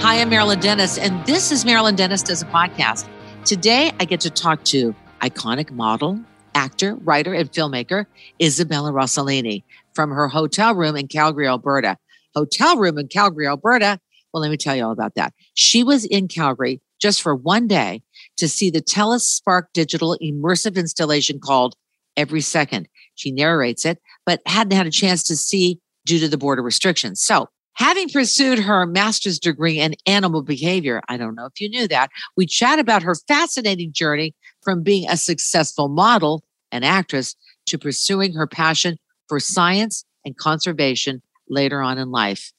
Hi, 0.00 0.18
I'm 0.18 0.30
Marilyn 0.30 0.60
Denis, 0.60 0.96
and 0.96 1.26
this 1.26 1.52
is 1.52 1.66
Marilyn 1.66 1.94
Denis 1.94 2.22
Does 2.22 2.40
a 2.40 2.46
Podcast. 2.46 3.06
Today, 3.44 3.92
I 4.00 4.06
get 4.06 4.18
to 4.20 4.30
talk 4.30 4.64
to 4.64 4.94
iconic 5.20 5.70
model, 5.70 6.18
actor, 6.54 6.94
writer, 6.94 7.34
and 7.34 7.52
filmmaker 7.52 8.06
Isabella 8.40 8.92
Rossellini 8.92 9.62
from 9.94 10.08
her 10.10 10.26
hotel 10.26 10.74
room 10.74 10.96
in 10.96 11.06
Calgary, 11.06 11.46
Alberta. 11.46 11.98
Hotel 12.34 12.78
room 12.78 12.96
in 12.96 13.08
Calgary, 13.08 13.46
Alberta. 13.46 14.00
Well, 14.32 14.40
let 14.40 14.50
me 14.50 14.56
tell 14.56 14.74
you 14.74 14.86
all 14.86 14.90
about 14.90 15.16
that. 15.16 15.34
She 15.52 15.84
was 15.84 16.06
in 16.06 16.28
Calgary 16.28 16.80
just 16.98 17.20
for 17.20 17.34
one 17.34 17.68
day 17.68 18.02
to 18.38 18.48
see 18.48 18.70
the 18.70 18.80
TELUS 18.80 19.20
Spark 19.20 19.68
digital 19.74 20.16
immersive 20.22 20.76
installation 20.76 21.40
called 21.40 21.74
Every 22.16 22.40
Second. 22.40 22.88
She 23.16 23.32
narrates 23.32 23.84
it, 23.84 23.98
but 24.24 24.40
hadn't 24.46 24.72
had 24.78 24.86
a 24.86 24.90
chance 24.90 25.22
to 25.24 25.36
see 25.36 25.78
due 26.06 26.20
to 26.20 26.28
the 26.28 26.38
border 26.38 26.62
restrictions. 26.62 27.20
So 27.20 27.50
Having 27.74 28.10
pursued 28.10 28.58
her 28.58 28.84
master's 28.86 29.38
degree 29.38 29.80
in 29.80 29.94
animal 30.06 30.42
behavior, 30.42 31.00
I 31.08 31.16
don't 31.16 31.34
know 31.34 31.46
if 31.46 31.60
you 31.60 31.68
knew 31.68 31.88
that, 31.88 32.10
we 32.36 32.46
chat 32.46 32.78
about 32.78 33.02
her 33.02 33.14
fascinating 33.26 33.92
journey 33.92 34.34
from 34.62 34.82
being 34.82 35.08
a 35.08 35.16
successful 35.16 35.88
model 35.88 36.42
and 36.72 36.84
actress 36.84 37.34
to 37.66 37.78
pursuing 37.78 38.34
her 38.34 38.46
passion 38.46 38.98
for 39.28 39.40
science 39.40 40.04
and 40.24 40.36
conservation 40.36 41.22
later 41.48 41.80
on 41.80 41.98
in 41.98 42.10
life. 42.10 42.52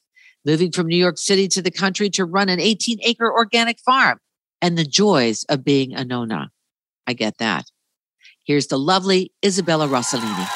Moving 0.44 0.72
from 0.72 0.88
New 0.88 0.96
York 0.96 1.18
City 1.18 1.46
to 1.48 1.62
the 1.62 1.70
country 1.70 2.10
to 2.10 2.24
run 2.24 2.48
an 2.48 2.58
18 2.58 2.98
acre 3.04 3.32
organic 3.32 3.78
farm 3.80 4.18
and 4.60 4.76
the 4.76 4.84
joys 4.84 5.44
of 5.44 5.64
being 5.64 5.94
a 5.94 6.04
nonna. 6.04 6.50
I 7.06 7.12
get 7.12 7.38
that. 7.38 7.66
Here's 8.44 8.66
the 8.66 8.78
lovely 8.78 9.32
Isabella 9.44 9.86
Rossellini. 9.86 10.48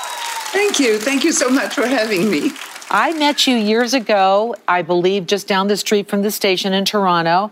Thank 0.52 0.80
you. 0.80 0.98
Thank 0.98 1.23
you 1.23 1.32
so 1.32 1.48
much 1.48 1.74
for 1.74 1.86
having 1.86 2.30
me. 2.30 2.50
I 2.90 3.12
met 3.14 3.48
you 3.48 3.56
years 3.56 3.95
ago, 3.95 4.54
I 4.68 4.82
believe, 4.82 5.26
just 5.26 5.48
down 5.48 5.66
the 5.66 5.76
street 5.76 6.08
from 6.08 6.22
the 6.22 6.30
station 6.30 6.72
in 6.72 6.84
Toronto, 6.84 7.51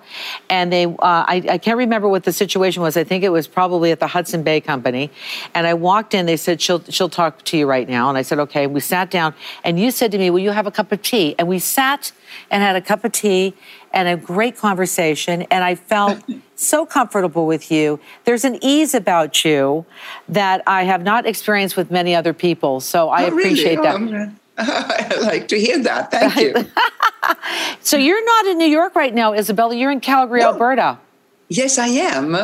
and 0.49 0.73
they. 0.73 0.85
Uh, 0.85 1.25
I, 1.27 1.59
can't 1.59 1.79
remember 1.79 2.09
what 2.09 2.23
the 2.23 2.33
situation 2.33 2.83
was. 2.83 2.97
I 2.97 3.03
think 3.03 3.25
it 3.25 3.31
was 3.31 3.49
probably 3.49 3.91
at 3.91 3.99
the 3.99 4.07
Hudson 4.07 4.45
Bay 4.45 4.61
Company, 4.61 5.11
and 5.53 5.67
I 5.67 5.75
walked 5.75 6.15
in. 6.15 6.27
They 6.27 6.37
said 6.37 6.61
she'll 6.61 6.85
she'll 6.85 7.09
talk 7.09 7.43
to 7.45 7.57
you 7.57 7.67
right 7.67 7.89
now, 7.89 8.09
and 8.09 8.17
I 8.17 8.23
said 8.23 8.39
okay. 8.41 8.69
We 8.69 8.79
sat 8.79 9.11
down, 9.11 9.35
and 9.65 9.79
you 9.79 9.91
said 9.91 10.13
to 10.13 10.19
me, 10.19 10.31
"Will 10.31 10.39
you 10.39 10.51
have 10.51 10.69
a 10.69 10.71
cup 10.71 10.93
of 10.93 11.03
tea?" 11.03 11.35
And 11.37 11.49
we 11.49 11.59
sat 11.59 12.13
and 12.51 12.63
had 12.63 12.77
a 12.77 12.81
cup 12.81 13.05
of 13.05 13.11
tea 13.11 13.55
and 13.93 14.09
a 14.09 14.17
great 14.17 14.57
conversation, 14.57 15.43
and 15.51 15.65
I 15.65 15.75
felt 15.75 16.23
so 16.55 16.87
comfortable 16.87 17.47
with 17.47 17.73
you. 17.73 17.99
There's 18.25 18.45
an 18.45 18.59
ease 18.63 18.95
about 18.95 19.45
you 19.45 19.85
that 20.29 20.63
I 20.67 20.85
have 20.85 21.03
not 21.03 21.27
experienced 21.27 21.77
with 21.77 21.91
many 21.91 22.15
other 22.15 22.33
people, 22.33 22.79
so 22.79 23.09
I 23.09 23.25
oh, 23.25 23.29
appreciate 23.29 23.79
really? 23.81 24.13
that. 24.13 24.31
Oh, 24.31 24.35
I 24.59 25.19
like 25.21 25.49
to 25.49 25.59
hear 25.59 25.79
that. 25.83 26.11
Thank 26.11 26.37
you. 26.37 26.55
so 27.81 27.97
you're 27.97 28.25
not 28.25 28.47
in 28.47 28.59
New 28.59 28.69
York 28.69 28.95
right 28.95 29.15
now, 29.15 29.33
Isabella. 29.33 29.75
You're 29.75 29.91
in 29.91 30.01
Calgary, 30.01 30.41
no. 30.41 30.53
Alberta. 30.53 30.99
Yes, 31.49 31.79
I 31.79 31.89
am. 31.89 32.35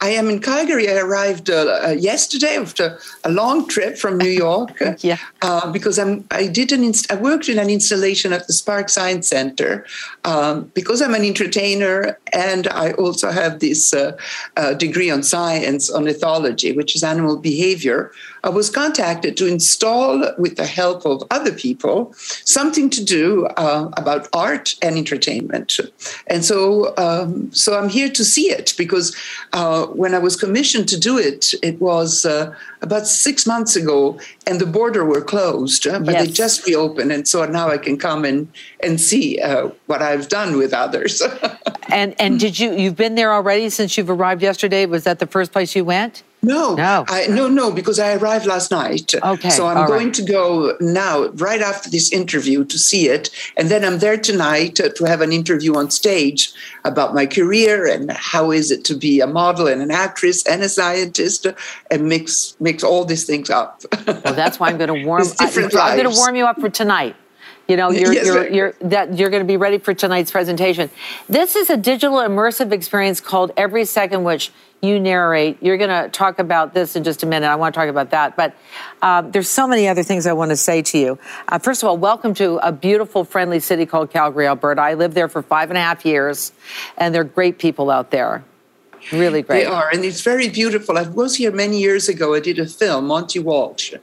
I 0.00 0.08
am 0.08 0.30
in 0.30 0.40
Calgary. 0.40 0.88
I 0.88 0.96
arrived 0.96 1.50
uh, 1.50 1.80
uh, 1.88 1.90
yesterday 1.90 2.56
after 2.56 2.98
a 3.22 3.30
long 3.30 3.68
trip 3.68 3.98
from 3.98 4.16
New 4.16 4.30
York. 4.46 4.82
yeah. 5.00 5.18
Uh, 5.42 5.70
because 5.70 5.98
I'm, 5.98 6.24
I 6.30 6.46
did 6.46 6.72
an 6.72 6.82
inst- 6.82 7.12
I 7.12 7.16
worked 7.16 7.48
in 7.50 7.58
an 7.58 7.68
installation 7.68 8.32
at 8.32 8.46
the 8.46 8.54
Spark 8.54 8.88
Science 8.88 9.28
Center. 9.28 9.84
Um, 10.24 10.72
because 10.74 11.02
I'm 11.02 11.14
an 11.14 11.22
entertainer 11.22 12.18
and 12.32 12.66
I 12.68 12.92
also 12.92 13.30
have 13.30 13.60
this 13.60 13.92
uh, 13.92 14.16
uh, 14.56 14.72
degree 14.72 15.10
on 15.10 15.22
science 15.22 15.90
on 15.90 16.04
ethology, 16.04 16.74
which 16.74 16.96
is 16.96 17.04
animal 17.04 17.36
behavior. 17.36 18.10
I 18.46 18.48
was 18.48 18.70
contacted 18.70 19.36
to 19.38 19.46
install, 19.46 20.22
with 20.38 20.56
the 20.56 20.66
help 20.66 21.04
of 21.04 21.24
other 21.32 21.52
people, 21.52 22.12
something 22.14 22.88
to 22.90 23.04
do 23.04 23.46
uh, 23.56 23.90
about 23.96 24.28
art 24.32 24.76
and 24.82 24.96
entertainment. 24.96 25.80
And 26.28 26.44
so, 26.44 26.94
um, 26.96 27.50
so 27.52 27.76
I'm 27.76 27.88
here 27.88 28.08
to 28.08 28.24
see 28.24 28.52
it 28.52 28.72
because 28.78 29.16
uh, 29.52 29.86
when 29.86 30.14
I 30.14 30.18
was 30.18 30.36
commissioned 30.36 30.88
to 30.90 31.00
do 31.00 31.18
it, 31.18 31.54
it 31.60 31.80
was 31.80 32.24
uh, 32.24 32.54
about 32.82 33.08
six 33.08 33.48
months 33.48 33.74
ago, 33.74 34.20
and 34.46 34.60
the 34.60 34.66
border 34.66 35.04
were 35.04 35.22
closed, 35.22 35.88
uh, 35.88 35.98
but 35.98 36.12
yes. 36.12 36.26
they 36.26 36.32
just 36.32 36.66
reopened, 36.66 37.10
and 37.10 37.26
so 37.26 37.44
now 37.46 37.68
I 37.68 37.78
can 37.78 37.98
come 37.98 38.24
and 38.24 38.46
and 38.80 39.00
see 39.00 39.40
uh, 39.40 39.70
what 39.86 40.02
I've 40.02 40.28
done 40.28 40.56
with 40.56 40.72
others. 40.72 41.20
and 41.88 42.14
and 42.20 42.38
did 42.38 42.60
you 42.60 42.72
you've 42.72 42.96
been 42.96 43.16
there 43.16 43.32
already 43.32 43.70
since 43.70 43.98
you've 43.98 44.10
arrived 44.10 44.42
yesterday? 44.42 44.86
Was 44.86 45.02
that 45.02 45.18
the 45.18 45.26
first 45.26 45.50
place 45.50 45.74
you 45.74 45.84
went? 45.84 46.22
No, 46.46 46.76
no, 46.76 47.04
I, 47.08 47.26
no, 47.26 47.48
no, 47.48 47.72
because 47.72 47.98
I 47.98 48.14
arrived 48.14 48.46
last 48.46 48.70
night. 48.70 49.12
Okay, 49.16 49.50
so 49.50 49.66
I'm 49.66 49.86
going 49.88 50.06
right. 50.06 50.14
to 50.14 50.22
go 50.22 50.76
now, 50.80 51.26
right 51.30 51.60
after 51.60 51.90
this 51.90 52.12
interview, 52.12 52.64
to 52.64 52.78
see 52.78 53.08
it, 53.08 53.30
and 53.56 53.68
then 53.68 53.84
I'm 53.84 53.98
there 53.98 54.16
tonight 54.16 54.76
to, 54.76 54.90
to 54.90 55.04
have 55.06 55.22
an 55.22 55.32
interview 55.32 55.74
on 55.74 55.90
stage 55.90 56.52
about 56.84 57.14
my 57.14 57.26
career 57.26 57.84
and 57.84 58.12
how 58.12 58.52
is 58.52 58.70
it 58.70 58.84
to 58.84 58.94
be 58.96 59.20
a 59.20 59.26
model 59.26 59.66
and 59.66 59.82
an 59.82 59.90
actress 59.90 60.46
and 60.46 60.62
a 60.62 60.68
scientist, 60.68 61.46
uh, 61.46 61.52
and 61.90 62.08
mix 62.08 62.56
mix 62.60 62.84
all 62.84 63.04
these 63.04 63.24
things 63.24 63.50
up. 63.50 63.82
well, 64.06 64.34
that's 64.34 64.60
why 64.60 64.68
I'm 64.68 64.78
going 64.78 64.94
to 65.00 65.04
warm. 65.04 65.24
I, 65.40 65.46
I'm 65.46 65.98
going 65.98 66.10
to 66.10 66.16
warm 66.16 66.36
you 66.36 66.46
up 66.46 66.60
for 66.60 66.70
tonight. 66.70 67.16
You 67.68 67.76
know, 67.76 67.90
you're, 67.90 68.12
yes, 68.12 68.26
you're, 68.26 68.48
you're, 68.48 68.72
that 68.82 69.18
you're 69.18 69.30
going 69.30 69.42
to 69.42 69.46
be 69.46 69.56
ready 69.56 69.78
for 69.78 69.92
tonight's 69.92 70.30
presentation. 70.30 70.88
This 71.28 71.56
is 71.56 71.68
a 71.68 71.76
digital 71.76 72.18
immersive 72.18 72.70
experience 72.70 73.20
called 73.20 73.50
Every 73.56 73.84
Second, 73.84 74.22
which 74.22 74.52
you 74.82 75.00
narrate. 75.00 75.58
You're 75.60 75.76
going 75.76 75.90
to 75.90 76.08
talk 76.10 76.38
about 76.38 76.74
this 76.74 76.94
in 76.94 77.02
just 77.02 77.24
a 77.24 77.26
minute. 77.26 77.48
I 77.48 77.56
want 77.56 77.74
to 77.74 77.80
talk 77.80 77.88
about 77.88 78.10
that. 78.10 78.36
But 78.36 78.54
uh, 79.02 79.22
there's 79.22 79.48
so 79.48 79.66
many 79.66 79.88
other 79.88 80.04
things 80.04 80.26
I 80.26 80.32
want 80.32 80.50
to 80.50 80.56
say 80.56 80.82
to 80.82 80.98
you. 80.98 81.18
Uh, 81.48 81.58
first 81.58 81.82
of 81.82 81.88
all, 81.88 81.96
welcome 81.96 82.34
to 82.34 82.58
a 82.58 82.70
beautiful, 82.70 83.24
friendly 83.24 83.58
city 83.58 83.84
called 83.84 84.10
Calgary, 84.10 84.46
Alberta. 84.46 84.82
I 84.82 84.94
lived 84.94 85.14
there 85.14 85.28
for 85.28 85.42
five 85.42 85.70
and 85.70 85.76
a 85.76 85.80
half 85.80 86.04
years, 86.04 86.52
and 86.96 87.12
they're 87.12 87.24
great 87.24 87.58
people 87.58 87.90
out 87.90 88.12
there. 88.12 88.44
Really 89.12 89.42
great. 89.42 89.60
They 89.60 89.66
are, 89.66 89.88
and 89.92 90.04
it's 90.04 90.22
very 90.22 90.48
beautiful. 90.48 90.98
I 90.98 91.02
was 91.02 91.36
here 91.36 91.52
many 91.52 91.78
years 91.78 92.08
ago. 92.08 92.34
I 92.34 92.40
did 92.40 92.58
a 92.58 92.66
film, 92.66 93.06
Monte 93.06 93.38
Walsh, 93.38 93.94
uh, 93.94 93.98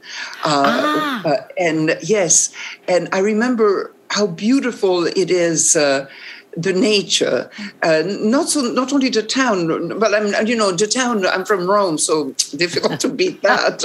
ah. 0.45 1.23
uh, 1.25 1.47
and 1.57 1.97
yes, 2.01 2.53
and 2.87 3.09
I 3.11 3.19
remember 3.19 3.91
how 4.11 4.27
beautiful 4.27 5.05
it 5.05 5.29
is. 5.29 5.75
Uh, 5.75 6.07
the 6.55 6.71
nature, 6.71 7.49
uh, 7.81 8.03
not 8.05 8.47
so, 8.47 8.61
not 8.61 8.93
only 8.93 9.09
the 9.09 9.23
town, 9.23 9.97
but 9.97 10.13
I'm 10.13 10.45
you 10.45 10.55
know 10.55 10.71
the 10.71 10.85
town. 10.85 11.25
I'm 11.25 11.45
from 11.45 11.67
Rome, 11.67 11.97
so 11.97 12.31
difficult 12.55 12.99
to 12.99 13.09
beat 13.09 13.41
that. 13.41 13.83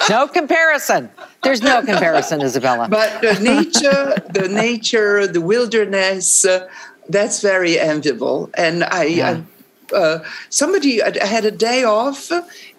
no 0.10 0.26
comparison. 0.26 1.08
There's 1.44 1.62
no 1.62 1.80
comparison, 1.82 2.42
Isabella. 2.42 2.88
But 2.88 3.22
the 3.22 3.38
nature, 3.40 4.16
the 4.32 4.48
nature, 4.48 5.28
the 5.28 5.40
wilderness. 5.40 6.44
Uh, 6.44 6.68
that's 7.08 7.40
very 7.40 7.78
enviable, 7.78 8.50
and 8.54 8.84
I, 8.84 9.04
yeah. 9.04 9.30
I 9.30 9.42
uh, 9.92 10.24
somebody 10.48 11.02
I 11.02 11.26
had 11.26 11.44
a 11.44 11.50
day 11.50 11.84
off 11.84 12.30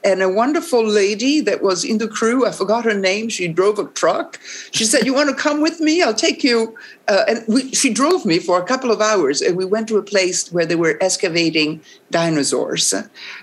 and 0.03 0.21
a 0.21 0.29
wonderful 0.29 0.85
lady 0.85 1.39
that 1.41 1.61
was 1.61 1.85
in 1.85 1.97
the 1.97 2.07
crew 2.07 2.45
i 2.45 2.51
forgot 2.51 2.83
her 2.83 2.93
name 2.93 3.29
she 3.29 3.47
drove 3.47 3.79
a 3.79 3.85
truck. 3.85 4.39
She 4.71 4.85
said 4.85 5.05
you 5.05 5.13
want 5.13 5.29
to 5.29 5.35
come 5.35 5.61
with 5.61 5.79
me? 5.79 6.01
I'll 6.01 6.13
take 6.13 6.43
you 6.43 6.77
uh, 7.07 7.23
and 7.27 7.43
we, 7.47 7.71
she 7.73 7.93
drove 7.93 8.25
me 8.25 8.39
for 8.39 8.59
a 8.59 8.65
couple 8.65 8.91
of 8.91 9.01
hours 9.01 9.41
and 9.41 9.57
we 9.57 9.65
went 9.65 9.87
to 9.89 9.97
a 9.97 10.03
place 10.03 10.51
where 10.51 10.65
they 10.65 10.75
were 10.75 10.97
excavating 11.01 11.81
dinosaurs. 12.11 12.93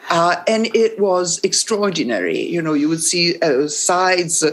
Uh, 0.09 0.37
and 0.49 0.75
it 0.75 0.99
was 0.99 1.41
extraordinary. 1.43 2.41
You 2.41 2.63
know 2.63 2.75
you 2.75 2.89
would 2.89 3.03
see 3.03 3.39
uh, 3.41 3.69
sides 3.69 4.45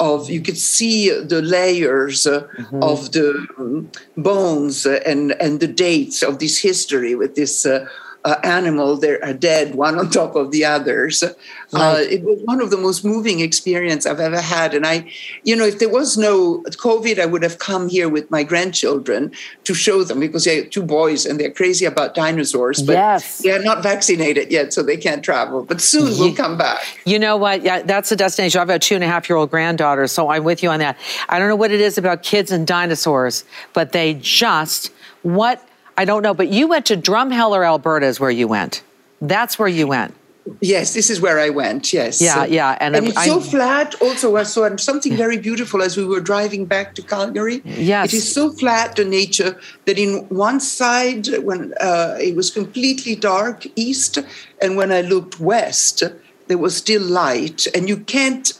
of 0.00 0.28
you 0.28 0.40
could 0.40 0.58
see 0.58 1.10
the 1.10 1.40
layers 1.42 2.24
mm-hmm. 2.24 2.82
of 2.82 3.12
the 3.12 3.46
um, 3.58 3.90
bones 4.16 4.86
and 4.86 5.32
and 5.32 5.60
the 5.60 5.68
dates 5.68 6.22
of 6.22 6.38
this 6.38 6.58
history 6.58 7.14
with 7.14 7.36
this 7.36 7.64
uh, 7.64 7.86
uh, 8.24 8.36
animal 8.42 8.96
they 8.96 9.18
are 9.20 9.34
dead 9.34 9.74
one 9.74 9.98
on 9.98 10.08
top 10.08 10.34
of 10.34 10.50
the 10.50 10.64
others. 10.64 11.22
Uh, 11.22 11.34
right. 11.72 11.82
uh, 11.82 11.96
it 11.98 12.22
was 12.22 12.40
one 12.44 12.60
of 12.60 12.70
the 12.70 12.76
most 12.76 13.04
moving 13.04 13.40
experience 13.40 14.06
i've 14.06 14.20
ever 14.20 14.40
had. 14.40 14.74
And 14.74 14.86
i 14.86 15.10
you 15.42 15.54
know 15.54 15.64
if 15.64 15.78
there 15.78 15.90
was 15.90 16.16
no 16.16 16.62
covid 16.86 17.18
i 17.18 17.26
would 17.26 17.42
have 17.42 17.58
come 17.58 17.88
here 17.88 18.08
with 18.08 18.30
my 18.30 18.42
grandchildren 18.42 19.30
to 19.64 19.74
show 19.74 20.04
them 20.04 20.20
because 20.20 20.44
they 20.44 20.56
have 20.56 20.70
two 20.70 20.82
boys 20.82 21.26
and 21.26 21.38
they're 21.38 21.50
crazy 21.50 21.84
about 21.84 22.14
dinosaurs 22.14 22.82
but 22.82 22.92
yes. 22.92 23.38
they're 23.38 23.62
not 23.62 23.82
vaccinated 23.82 24.50
yet 24.50 24.72
so 24.72 24.82
they 24.82 24.96
can't 24.96 25.22
travel 25.22 25.62
but 25.62 25.80
soon 25.80 26.06
we'll 26.18 26.34
come 26.34 26.56
back. 26.56 26.80
you 27.04 27.18
know 27.18 27.36
what? 27.36 27.62
Yeah 27.62 27.82
that's 27.82 28.10
a 28.10 28.16
destination. 28.16 28.60
I've 28.60 28.68
got 28.68 28.76
a 28.76 28.78
two 28.78 28.94
and 28.94 29.04
a 29.04 29.06
half 29.06 29.28
year 29.28 29.36
old 29.36 29.50
granddaughter 29.50 30.06
so 30.06 30.30
i'm 30.30 30.44
with 30.44 30.62
you 30.62 30.70
on 30.70 30.80
that. 30.80 30.96
I 31.28 31.38
don't 31.38 31.48
know 31.48 31.56
what 31.56 31.72
it 31.72 31.80
is 31.80 31.98
about 31.98 32.22
kids 32.22 32.50
and 32.50 32.66
dinosaurs 32.66 33.44
but 33.74 33.92
they 33.92 34.14
just 34.14 34.90
what 35.22 35.66
I 35.96 36.04
don't 36.04 36.22
know, 36.22 36.34
but 36.34 36.48
you 36.48 36.66
went 36.68 36.86
to 36.86 36.96
Drumheller, 36.96 37.64
Alberta, 37.64 38.06
is 38.06 38.18
where 38.18 38.30
you 38.30 38.48
went. 38.48 38.82
That's 39.20 39.58
where 39.58 39.68
you 39.68 39.86
went. 39.86 40.14
Yes, 40.60 40.92
this 40.92 41.08
is 41.08 41.20
where 41.20 41.40
I 41.40 41.48
went. 41.48 41.92
Yes. 41.92 42.20
Yeah, 42.20 42.44
yeah, 42.44 42.76
and, 42.78 42.94
and 42.94 43.06
it's 43.08 43.16
I, 43.16 43.26
so 43.26 43.40
flat. 43.40 43.94
Also, 44.02 44.36
I 44.36 44.42
saw 44.42 44.76
something 44.76 45.16
very 45.16 45.38
beautiful 45.38 45.80
as 45.80 45.96
we 45.96 46.04
were 46.04 46.20
driving 46.20 46.66
back 46.66 46.94
to 46.96 47.02
Calgary. 47.02 47.62
Yes, 47.64 48.12
it 48.12 48.16
is 48.18 48.34
so 48.34 48.52
flat 48.52 48.96
the 48.96 49.06
nature 49.06 49.58
that 49.86 49.98
in 49.98 50.28
one 50.28 50.60
side, 50.60 51.28
when 51.38 51.72
uh, 51.80 52.18
it 52.20 52.36
was 52.36 52.50
completely 52.50 53.14
dark 53.16 53.66
east, 53.74 54.18
and 54.60 54.76
when 54.76 54.92
I 54.92 55.00
looked 55.00 55.40
west, 55.40 56.02
there 56.48 56.58
was 56.58 56.76
still 56.76 57.02
light, 57.02 57.66
and 57.74 57.88
you 57.88 57.96
can't 57.96 58.52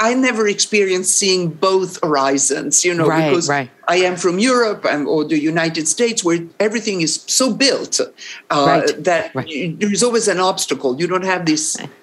I 0.00 0.14
never 0.14 0.48
experienced 0.48 1.18
seeing 1.18 1.50
both 1.50 2.02
horizons, 2.02 2.86
you 2.86 2.94
know, 2.94 3.06
right, 3.06 3.28
because 3.28 3.50
right. 3.50 3.70
I 3.86 3.96
am 3.96 4.16
from 4.16 4.38
Europe 4.38 4.86
and, 4.88 5.06
or 5.06 5.24
the 5.24 5.38
United 5.38 5.86
States 5.88 6.24
where 6.24 6.38
everything 6.58 7.02
is 7.02 7.22
so 7.26 7.52
built 7.52 8.00
uh, 8.00 8.64
Right, 8.66 9.04
that 9.04 9.32
you- 9.46 9.76
there's 9.76 10.02
always 10.02 10.26
an 10.26 10.40
obstacle. 10.40 10.98
You 10.98 11.06
don't 11.06 11.24
have 11.26 11.44
this 11.44 11.76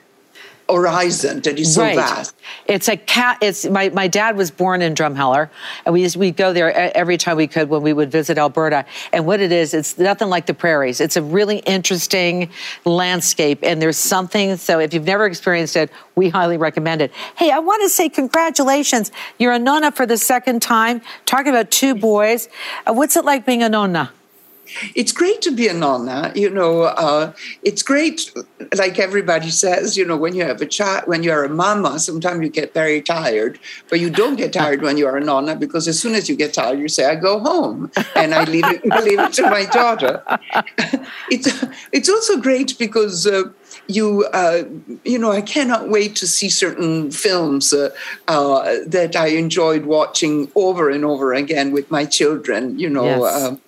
horizon 0.70 1.42
that 1.42 1.60
is 1.60 1.76
so 1.76 1.82
right. 1.82 1.96
vast. 1.96 2.36
It's 2.66 2.88
a 2.88 2.98
cat. 2.98 3.38
It's 3.42 3.66
my, 3.66 3.90
my 3.90 4.08
dad 4.08 4.36
was 4.36 4.52
born 4.52 4.82
in 4.82 4.96
Drumheller, 4.96 5.50
and 5.86 5.94
we 5.94 6.08
we'd 6.16 6.38
go 6.38 6.54
there 6.54 6.72
every 6.96 7.18
time 7.18 7.38
we 7.38 7.48
could 7.48 7.70
when 7.70 7.82
we 7.82 7.94
would 7.94 8.12
visit 8.12 8.38
Alberta. 8.38 8.86
And 9.14 9.26
what 9.26 9.40
it 9.40 9.52
is, 9.52 9.74
it's 9.74 9.98
nothing 9.98 10.30
like 10.30 10.46
the 10.46 10.54
prairies. 10.54 11.02
It's 11.02 11.16
a 11.16 11.22
really 11.22 11.60
interesting 11.60 12.50
landscape, 12.86 13.60
and 13.64 13.82
there's 13.82 13.98
something. 13.98 14.58
So 14.58 14.80
if 14.80 14.94
you've 14.94 15.06
never 15.06 15.26
experienced 15.26 15.76
it, 15.76 15.92
we 16.16 16.30
highly 16.30 16.58
recommend 16.58 17.02
it. 17.02 17.12
Hey, 17.36 17.52
I 17.52 17.60
want 17.60 17.84
to 17.84 17.90
say 17.90 18.10
congratulations. 18.10 19.12
You're 19.38 19.54
a 19.54 19.60
nonna 19.60 19.92
for 19.92 20.06
the 20.06 20.18
second 20.18 20.62
time. 20.62 21.02
Talking 21.26 21.50
about 21.50 21.72
two 21.72 21.96
boys. 21.96 22.50
Uh, 22.86 22.94
what's 22.94 23.16
it 23.16 23.26
like 23.26 23.46
being 23.46 23.64
a 23.64 23.70
nonna? 23.70 24.12
It's 24.96 25.12
great 25.12 25.42
to 25.42 25.52
be 25.52 25.68
a 25.68 25.74
nonna 25.74 26.32
you 26.36 26.50
know 26.50 26.84
uh, 26.84 27.34
it's 27.64 27.84
great 27.84 28.32
like 28.76 29.00
everybody 29.00 29.50
says 29.50 29.98
you 29.98 30.06
know 30.06 30.18
when 30.18 30.36
you 30.36 30.44
have 30.44 30.62
a 30.62 30.66
child 30.66 31.04
when 31.08 31.24
you're 31.24 31.44
a 31.44 31.50
mama 31.50 32.00
sometimes 32.00 32.42
you 32.42 32.50
get 32.50 32.74
very 32.74 33.02
tired 33.02 33.60
but 33.90 34.00
you 34.00 34.10
don't 34.10 34.36
get 34.36 34.54
tired 34.54 34.82
when 34.82 34.98
you're 34.98 35.18
a 35.18 35.24
nonna 35.24 35.56
because 35.56 35.88
as 35.88 36.00
soon 36.00 36.16
as 36.16 36.28
you 36.30 36.36
get 36.36 36.54
tired 36.54 36.80
you 36.80 36.88
say 36.88 37.06
i 37.06 37.16
go 37.16 37.40
home 37.40 37.92
and 38.16 38.34
i 38.34 38.44
leave 38.44 38.66
it, 38.66 38.86
leave 39.04 39.20
it 39.20 39.34
to 39.34 39.44
my 39.44 39.66
daughter 39.66 40.24
it's 41.32 41.64
it's 41.92 42.10
also 42.10 42.38
great 42.38 42.78
because 42.78 43.26
uh, 43.28 43.44
you 43.88 44.26
uh, 44.34 44.64
you 45.04 45.18
know 45.18 45.32
I 45.32 45.42
cannot 45.42 45.90
wait 45.90 46.16
to 46.18 46.28
see 46.28 46.50
certain 46.50 47.12
films 47.12 47.74
uh, 47.74 47.90
uh, 48.28 48.78
that 48.86 49.16
I 49.16 49.28
enjoyed 49.28 49.86
watching 49.86 50.52
over 50.56 50.90
and 50.90 51.06
over 51.06 51.34
again 51.34 51.72
with 51.72 51.90
my 51.90 52.06
children. 52.06 52.78
You 52.78 52.90
know. 52.90 53.06
Yes. 53.06 53.60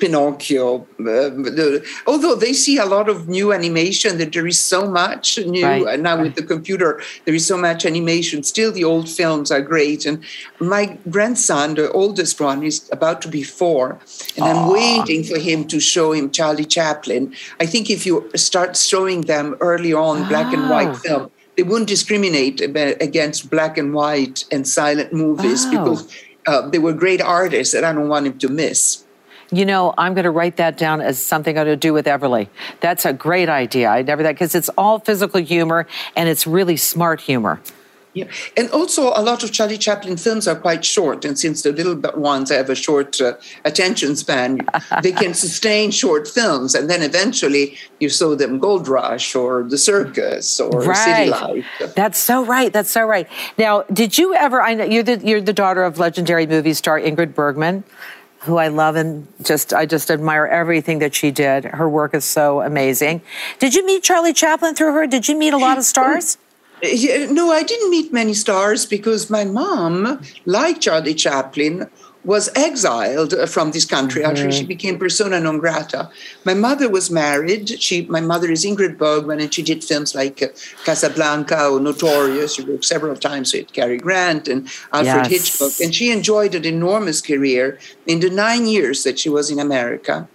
Pinocchio. 0.00 0.86
Uh, 0.98 1.30
the, 1.30 1.86
although 2.06 2.34
they 2.34 2.52
see 2.52 2.78
a 2.78 2.84
lot 2.86 3.08
of 3.08 3.28
new 3.28 3.52
animation, 3.52 4.18
that 4.18 4.32
there 4.32 4.46
is 4.46 4.58
so 4.60 4.90
much 4.90 5.38
new, 5.38 5.64
Right, 5.64 5.86
and 5.86 6.02
now 6.02 6.20
with 6.22 6.34
the 6.34 6.42
computer, 6.42 7.00
there 7.24 7.34
is 7.34 7.46
so 7.46 7.56
much 7.56 7.84
animation. 7.86 8.42
Still, 8.42 8.72
the 8.72 8.84
old 8.84 9.08
films 9.08 9.50
are 9.50 9.60
great. 9.62 10.06
And 10.06 10.22
my 10.60 10.98
grandson, 11.10 11.74
the 11.74 11.90
oldest 11.92 12.40
one, 12.40 12.62
is 12.62 12.88
about 12.92 13.22
to 13.22 13.28
be 13.28 13.42
four, 13.42 13.98
and 14.36 14.44
I'm 14.44 14.70
waiting 14.72 15.24
for 15.24 15.38
him 15.38 15.66
to 15.68 15.80
show 15.80 16.12
him 16.12 16.30
Charlie 16.30 16.64
Chaplin. 16.64 17.34
I 17.60 17.66
think 17.66 17.90
if 17.90 18.06
you 18.06 18.30
start 18.36 18.76
showing 18.76 19.22
them 19.22 19.56
early 19.60 19.92
on 19.92 20.28
black 20.28 20.52
and 20.52 20.68
white 20.70 20.96
film, 20.98 21.30
they 21.56 21.62
wouldn't 21.62 21.88
discriminate 21.88 22.60
against 22.60 23.48
black 23.50 23.78
and 23.78 23.94
white 23.94 24.44
and 24.52 24.68
silent 24.68 25.12
movies 25.12 25.64
Oh. 25.66 25.70
because 25.70 26.08
uh, 26.46 26.68
they 26.68 26.78
were 26.78 26.92
great 26.92 27.22
artists, 27.22 27.72
and 27.74 27.84
I 27.86 27.92
don't 27.92 28.08
want 28.08 28.26
him 28.26 28.38
to 28.38 28.48
miss. 28.48 29.05
You 29.50 29.64
know, 29.64 29.94
I'm 29.96 30.14
going 30.14 30.24
to 30.24 30.30
write 30.30 30.56
that 30.56 30.76
down 30.76 31.00
as 31.00 31.18
something 31.18 31.56
I'm 31.56 31.66
going 31.66 31.78
to 31.78 31.80
do 31.80 31.92
with 31.92 32.06
Everly. 32.06 32.48
That's 32.80 33.04
a 33.04 33.12
great 33.12 33.48
idea. 33.48 33.88
I 33.88 34.02
never 34.02 34.22
that 34.24 34.32
because 34.32 34.54
it's 34.54 34.68
all 34.76 34.98
physical 34.98 35.40
humor 35.40 35.86
and 36.16 36.28
it's 36.28 36.46
really 36.46 36.76
smart 36.76 37.20
humor. 37.20 37.60
Yeah, 38.16 38.24
and 38.56 38.70
also 38.70 39.08
a 39.08 39.20
lot 39.20 39.44
of 39.44 39.52
Charlie 39.52 39.76
Chaplin 39.76 40.16
films 40.16 40.48
are 40.48 40.56
quite 40.56 40.86
short, 40.86 41.26
and 41.26 41.38
since 41.38 41.60
the 41.60 41.70
little 41.70 42.00
ones 42.18 42.48
have 42.48 42.70
a 42.70 42.74
short 42.74 43.20
uh, 43.20 43.34
attention 43.66 44.16
span, 44.16 44.66
they 45.02 45.12
can 45.12 45.34
sustain 45.34 45.90
short 45.90 46.26
films, 46.26 46.74
and 46.74 46.88
then 46.88 47.02
eventually 47.02 47.76
you 48.00 48.08
saw 48.08 48.34
them 48.34 48.58
Gold 48.58 48.88
Rush 48.88 49.34
or 49.34 49.64
The 49.64 49.76
Circus 49.76 50.58
or 50.58 50.94
City 50.94 51.28
Lights. 51.28 51.66
That's 51.94 52.18
so 52.18 52.42
right. 52.42 52.72
That's 52.72 52.90
so 52.90 53.04
right. 53.04 53.28
Now, 53.58 53.82
did 53.92 54.16
you 54.16 54.32
ever? 54.32 54.62
I 54.62 54.72
know 54.72 54.84
you're 54.84 55.02
the 55.02 55.18
you're 55.18 55.42
the 55.42 55.52
daughter 55.52 55.84
of 55.84 55.98
legendary 55.98 56.46
movie 56.46 56.72
star 56.72 56.98
Ingrid 56.98 57.34
Bergman, 57.34 57.84
who 58.46 58.56
I 58.56 58.68
love 58.68 58.96
and 58.96 59.26
just 59.42 59.74
I 59.74 59.84
just 59.86 60.10
admire 60.10 60.46
everything 60.46 61.00
that 61.00 61.14
she 61.14 61.30
did. 61.30 61.64
Her 61.64 61.88
work 61.88 62.14
is 62.14 62.24
so 62.24 62.62
amazing. 62.62 63.20
Did 63.58 63.74
you 63.74 63.84
meet 63.84 64.02
Charlie 64.02 64.32
Chaplin 64.32 64.74
through 64.74 64.92
her? 64.94 65.06
Did 65.06 65.28
you 65.28 65.36
meet 65.36 65.52
a 65.52 65.58
lot 65.58 65.76
of 65.76 65.84
stars? 65.84 66.38
Oh, 66.82 66.86
yeah, 66.86 67.30
no, 67.30 67.50
I 67.50 67.62
didn't 67.62 67.90
meet 67.90 68.12
many 68.12 68.34
stars 68.34 68.86
because 68.86 69.30
my 69.30 69.44
mom, 69.44 70.20
liked 70.44 70.82
Charlie 70.82 71.14
Chaplin, 71.14 71.90
was 72.26 72.50
exiled 72.56 73.32
uh, 73.32 73.46
from 73.46 73.70
this 73.70 73.84
country. 73.84 74.24
Actually, 74.24 74.50
she 74.50 74.58
mm-hmm. 74.58 74.68
became 74.68 74.98
persona 74.98 75.38
non 75.38 75.58
grata. 75.58 76.10
My 76.44 76.54
mother 76.54 76.90
was 76.90 77.08
married. 77.08 77.80
She, 77.80 78.04
my 78.06 78.20
mother 78.20 78.50
is 78.50 78.64
Ingrid 78.64 78.98
Bergman, 78.98 79.40
and 79.40 79.54
she 79.54 79.62
did 79.62 79.84
films 79.84 80.14
like 80.14 80.42
uh, 80.42 80.48
Casablanca 80.84 81.68
or 81.68 81.78
Notorious. 81.78 82.54
She 82.54 82.64
worked 82.64 82.84
several 82.84 83.16
times 83.16 83.54
with 83.54 83.72
Cary 83.72 83.96
Grant 83.96 84.48
and 84.48 84.66
Alfred 84.92 85.30
Yes. 85.30 85.58
Hitchcock, 85.58 85.80
and 85.80 85.94
she 85.94 86.10
enjoyed 86.10 86.54
an 86.56 86.64
enormous 86.64 87.20
career 87.20 87.78
in 88.06 88.18
the 88.18 88.28
nine 88.28 88.66
years 88.66 89.04
that 89.04 89.20
she 89.20 89.28
was 89.28 89.48
in 89.50 89.60
America. 89.60 90.28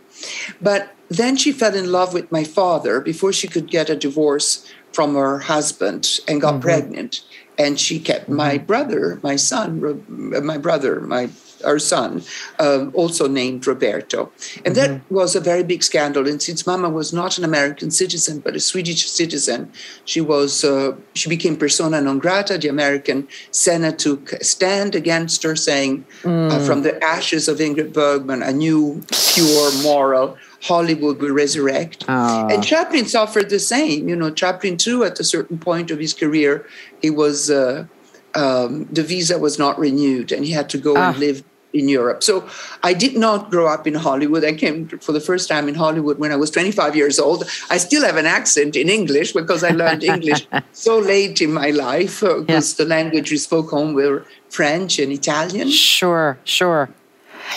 But 0.61 0.95
then 1.09 1.35
she 1.35 1.51
fell 1.51 1.75
in 1.75 1.91
love 1.91 2.13
with 2.13 2.31
my 2.31 2.45
father 2.45 3.01
before 3.01 3.33
she 3.33 3.49
could 3.49 3.69
get 3.69 3.89
a 3.89 3.97
divorce 3.97 4.65
from 4.93 5.15
her 5.15 5.39
husband 5.39 6.19
and 6.25 6.39
got 6.39 6.53
mm-hmm. 6.53 6.61
pregnant. 6.61 7.21
And 7.57 7.77
she 7.77 7.99
kept 7.99 8.29
my 8.29 8.55
mm-hmm. 8.55 8.65
brother, 8.65 9.19
my 9.21 9.35
son, 9.35 9.81
my 10.07 10.57
brother, 10.57 11.01
my 11.01 11.29
our 11.61 11.79
son, 11.79 12.23
um, 12.59 12.91
also 12.93 13.27
named 13.27 13.65
Roberto. 13.65 14.31
And 14.65 14.75
that 14.75 15.01
was 15.09 15.35
a 15.35 15.39
very 15.39 15.63
big 15.63 15.83
scandal. 15.83 16.27
And 16.27 16.41
since 16.41 16.67
Mama 16.67 16.89
was 16.89 17.13
not 17.13 17.37
an 17.37 17.43
American 17.43 17.91
citizen 17.91 18.39
but 18.39 18.55
a 18.55 18.59
Swedish 18.59 19.09
citizen, 19.09 19.71
she 20.05 20.21
was 20.21 20.63
uh, 20.63 20.95
she 21.13 21.29
became 21.29 21.55
persona 21.57 22.01
non 22.01 22.19
grata. 22.19 22.57
The 22.57 22.67
American 22.67 23.27
Senate 23.51 23.99
took 23.99 24.33
a 24.33 24.43
stand 24.43 24.95
against 24.95 25.43
her, 25.43 25.55
saying, 25.55 26.05
uh, 26.51 26.59
"From 26.65 26.83
the 26.83 27.01
ashes 27.03 27.47
of 27.47 27.59
Ingrid 27.59 27.93
Bergman, 27.93 28.41
a 28.43 28.51
new, 28.51 29.01
pure, 29.33 29.71
moral." 29.83 30.37
Hollywood 30.63 31.19
will 31.19 31.31
resurrect. 31.31 32.05
And 32.51 32.63
Chaplin 32.63 33.05
suffered 33.05 33.49
the 33.49 33.59
same. 33.59 34.07
You 34.07 34.15
know, 34.15 34.29
Chaplin 34.29 34.77
too, 34.77 35.03
at 35.03 35.19
a 35.19 35.23
certain 35.23 35.57
point 35.57 35.89
of 35.89 35.97
his 35.97 36.13
career, 36.13 36.67
he 37.01 37.09
was 37.09 37.49
uh, 37.49 37.87
um, 38.35 38.85
the 38.91 39.03
visa 39.03 39.37
was 39.37 39.57
not 39.57 39.77
renewed, 39.79 40.31
and 40.31 40.45
he 40.45 40.51
had 40.51 40.69
to 40.69 40.77
go 40.77 40.95
and 40.95 41.17
live 41.17 41.43
in 41.73 41.87
Europe. 41.89 42.23
So 42.23 42.47
I 42.83 42.93
did 42.93 43.15
not 43.17 43.49
grow 43.49 43.67
up 43.67 43.87
in 43.87 43.93
Hollywood. 43.93 44.43
I 44.43 44.53
came 44.53 44.87
for 44.87 45.11
the 45.11 45.19
first 45.19 45.47
time 45.47 45.67
in 45.69 45.75
Hollywood 45.75 46.19
when 46.19 46.31
I 46.31 46.35
was 46.35 46.51
25 46.51 46.95
years 46.95 47.19
old. 47.19 47.43
I 47.69 47.77
still 47.77 48.03
have 48.03 48.17
an 48.17 48.25
accent 48.25 48.75
in 48.75 48.89
English 48.89 49.33
because 49.33 49.63
I 49.63 49.69
learned 49.71 50.03
English 50.03 50.47
so 50.73 50.97
late 50.99 51.41
in 51.41 51.53
my 51.53 51.69
life 51.71 52.21
because 52.21 52.75
the 52.75 52.85
language 52.85 53.31
we 53.31 53.37
spoke 53.37 53.69
home 53.69 53.93
were 53.93 54.25
French 54.49 54.99
and 54.99 55.11
Italian. 55.11 55.69
Sure, 55.69 56.37
sure. 56.43 56.89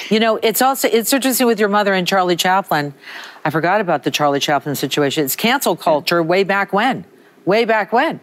You 0.08 0.18
know, 0.18 0.38
it's 0.42 0.62
also 0.62 0.88
it's 0.88 1.12
interesting 1.12 1.46
with 1.46 1.60
your 1.60 1.68
mother 1.68 1.92
and 1.92 2.06
Charlie 2.06 2.36
Chaplin. 2.36 2.94
I 3.44 3.50
forgot 3.50 3.80
about 3.80 4.02
the 4.04 4.10
Charlie 4.10 4.40
Chaplin 4.40 4.74
situation. 4.74 5.24
It's 5.24 5.36
cancel 5.36 5.76
culture 5.76 6.22
way 6.22 6.42
back 6.44 6.72
when. 6.72 7.04
Way 7.44 7.64
back 7.64 7.92
when. 7.92 8.20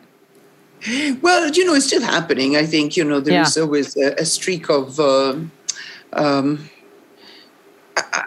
Well, 1.21 1.51
you 1.51 1.63
know, 1.65 1.75
it's 1.75 1.85
still 1.85 2.01
happening. 2.01 2.55
I 2.57 2.65
think 2.65 2.97
you 2.97 3.03
know 3.03 3.19
there 3.19 3.33
Yeah. 3.35 3.43
is 3.43 3.55
always 3.55 3.95
a, 3.95 4.13
a 4.17 4.25
streak 4.25 4.67
of, 4.69 4.99
um, 4.99 5.51
um, 6.13 6.69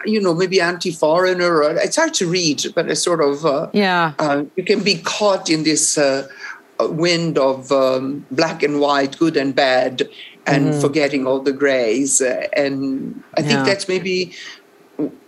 you 0.04 0.20
know, 0.20 0.34
maybe 0.34 0.60
anti-foreigner. 0.60 1.62
Or, 1.62 1.70
it's 1.76 1.96
hard 1.96 2.14
to 2.14 2.26
read, 2.28 2.62
but 2.74 2.88
it's 2.90 3.02
sort 3.02 3.20
of 3.22 3.44
uh, 3.44 3.68
Yeah. 3.72 4.12
uh, 4.18 4.44
you 4.56 4.64
can 4.64 4.82
be 4.82 4.96
caught 4.96 5.50
in 5.50 5.64
this 5.64 5.98
uh, 5.98 6.28
uh, 6.80 6.88
wind 6.88 7.38
of 7.38 7.70
um, 7.72 8.26
black 8.30 8.62
and 8.62 8.80
white, 8.80 9.18
good 9.18 9.36
and 9.36 9.54
bad, 9.54 10.08
and 10.46 10.74
forgetting 10.74 11.26
all 11.26 11.40
the 11.40 11.52
grays. 11.52 12.20
Uh, 12.20 12.46
and 12.54 13.22
I 13.36 13.42
think 13.42 13.60
Yeah. 13.60 13.64
that's 13.64 13.88
maybe 13.88 14.34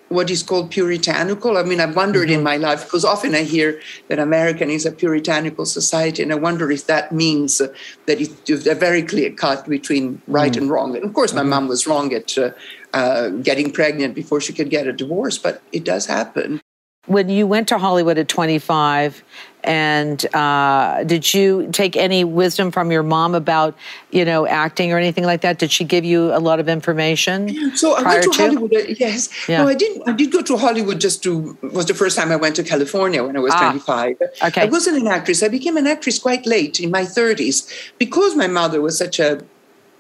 what 0.08 0.30
is 0.30 0.42
called 0.42 0.70
puritanical. 0.70 1.58
I 1.58 1.62
mean, 1.62 1.80
I've 1.80 1.96
wondered 1.96 2.30
in 2.30 2.42
my 2.42 2.56
life 2.56 2.84
because 2.84 3.04
often 3.04 3.34
I 3.34 3.42
hear 3.42 3.80
that 4.08 4.18
American 4.18 4.70
is 4.70 4.86
a 4.86 4.92
puritanical 4.92 5.66
society, 5.66 6.22
and 6.22 6.32
I 6.32 6.36
wonder 6.36 6.70
if 6.70 6.86
that 6.86 7.12
means 7.12 7.60
uh, 7.60 7.68
that 8.06 8.20
it's 8.20 8.66
a 8.66 8.74
very 8.74 9.02
clear 9.02 9.30
cut 9.30 9.68
between 9.68 10.22
right 10.26 10.56
and 10.56 10.70
wrong. 10.70 10.94
And 10.94 11.04
of 11.04 11.12
course, 11.12 11.32
my 11.32 11.42
mom 11.42 11.68
was 11.68 11.86
wrong 11.86 12.12
at 12.12 12.38
uh, 12.38 12.50
uh, 12.94 13.28
getting 13.28 13.72
pregnant 13.72 14.14
before 14.14 14.40
she 14.40 14.52
could 14.52 14.70
get 14.70 14.86
a 14.86 14.92
divorce, 14.92 15.38
but 15.38 15.62
it 15.72 15.84
does 15.84 16.06
happen. 16.06 16.60
When 17.06 17.28
you 17.28 17.46
went 17.46 17.68
to 17.68 17.78
Hollywood 17.78 18.18
at 18.18 18.28
25, 18.28 19.22
and 19.62 20.34
uh, 20.34 21.02
did 21.04 21.32
you 21.34 21.68
take 21.72 21.96
any 21.96 22.22
wisdom 22.24 22.70
from 22.70 22.92
your 22.92 23.02
mom 23.02 23.34
about, 23.34 23.76
you 24.10 24.24
know, 24.24 24.46
acting 24.46 24.92
or 24.92 24.98
anything 24.98 25.24
like 25.24 25.40
that? 25.40 25.58
Did 25.58 25.70
she 25.72 25.84
give 25.84 26.04
you 26.04 26.32
a 26.34 26.38
lot 26.38 26.60
of 26.60 26.68
information? 26.68 27.74
So 27.76 27.94
I 27.96 28.02
went 28.02 28.22
to, 28.24 28.30
to? 28.30 28.42
Hollywood. 28.42 28.74
uh, 28.74 28.94
Yes. 28.98 29.28
Yeah. 29.48 29.62
No, 29.62 29.68
I 29.68 29.74
didn't. 29.74 30.08
I 30.08 30.12
did 30.12 30.30
go 30.30 30.42
to 30.42 30.56
Hollywood 30.56 31.00
just 31.00 31.22
to. 31.24 31.56
Was 31.62 31.86
the 31.86 31.94
first 31.94 32.16
time 32.16 32.30
I 32.30 32.36
went 32.36 32.54
to 32.56 32.62
California 32.64 33.24
when 33.24 33.36
I 33.36 33.40
was 33.40 33.52
Ah. 33.54 33.70
25. 33.70 34.16
Okay. 34.44 34.62
I 34.62 34.64
wasn't 34.66 34.96
an 34.98 35.08
actress. 35.08 35.42
I 35.42 35.48
became 35.48 35.76
an 35.76 35.86
actress 35.86 36.18
quite 36.18 36.46
late 36.46 36.78
in 36.80 36.90
my 36.90 37.02
30s 37.02 37.68
because 37.98 38.36
my 38.36 38.46
mother 38.46 38.80
was 38.80 38.96
such 38.98 39.18
a 39.18 39.42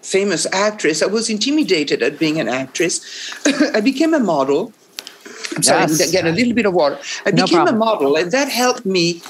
famous 0.02 0.46
actress. 0.52 1.02
I 1.02 1.06
was 1.06 1.28
intimidated 1.28 2.02
at 2.02 2.18
being 2.20 2.38
an 2.38 2.48
actress. 2.48 3.00
I 3.74 3.80
became 3.80 4.14
a 4.14 4.20
model. 4.20 4.72
I'm 5.54 5.62
sorry, 5.62 5.80
Yes. 5.82 6.10
get 6.10 6.26
a 6.26 6.32
little 6.32 6.52
bit 6.54 6.66
of 6.66 6.74
water. 6.74 6.98
I 7.24 7.30
No 7.30 7.44
became 7.44 7.56
problem. 7.58 7.76
a 7.76 7.78
model, 7.78 8.16
and 8.16 8.30
that 8.32 8.48
helped 8.48 8.84
me 8.86 9.22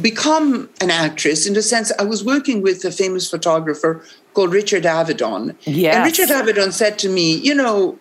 become 0.00 0.68
an 0.80 0.90
actress 0.90 1.46
in 1.46 1.54
the 1.54 1.62
sense 1.62 1.92
I 1.98 2.04
was 2.04 2.24
working 2.24 2.60
with 2.62 2.84
a 2.84 2.90
famous 2.90 3.30
photographer 3.30 4.02
called 4.34 4.52
Richard 4.52 4.82
Avedon. 4.84 5.54
Yes. 5.64 5.94
And 5.94 6.04
Richard 6.04 6.28
Avedon 6.28 6.72
said 6.72 6.98
to 7.00 7.08
me, 7.08 7.34
you 7.34 7.54
know, 7.54 7.98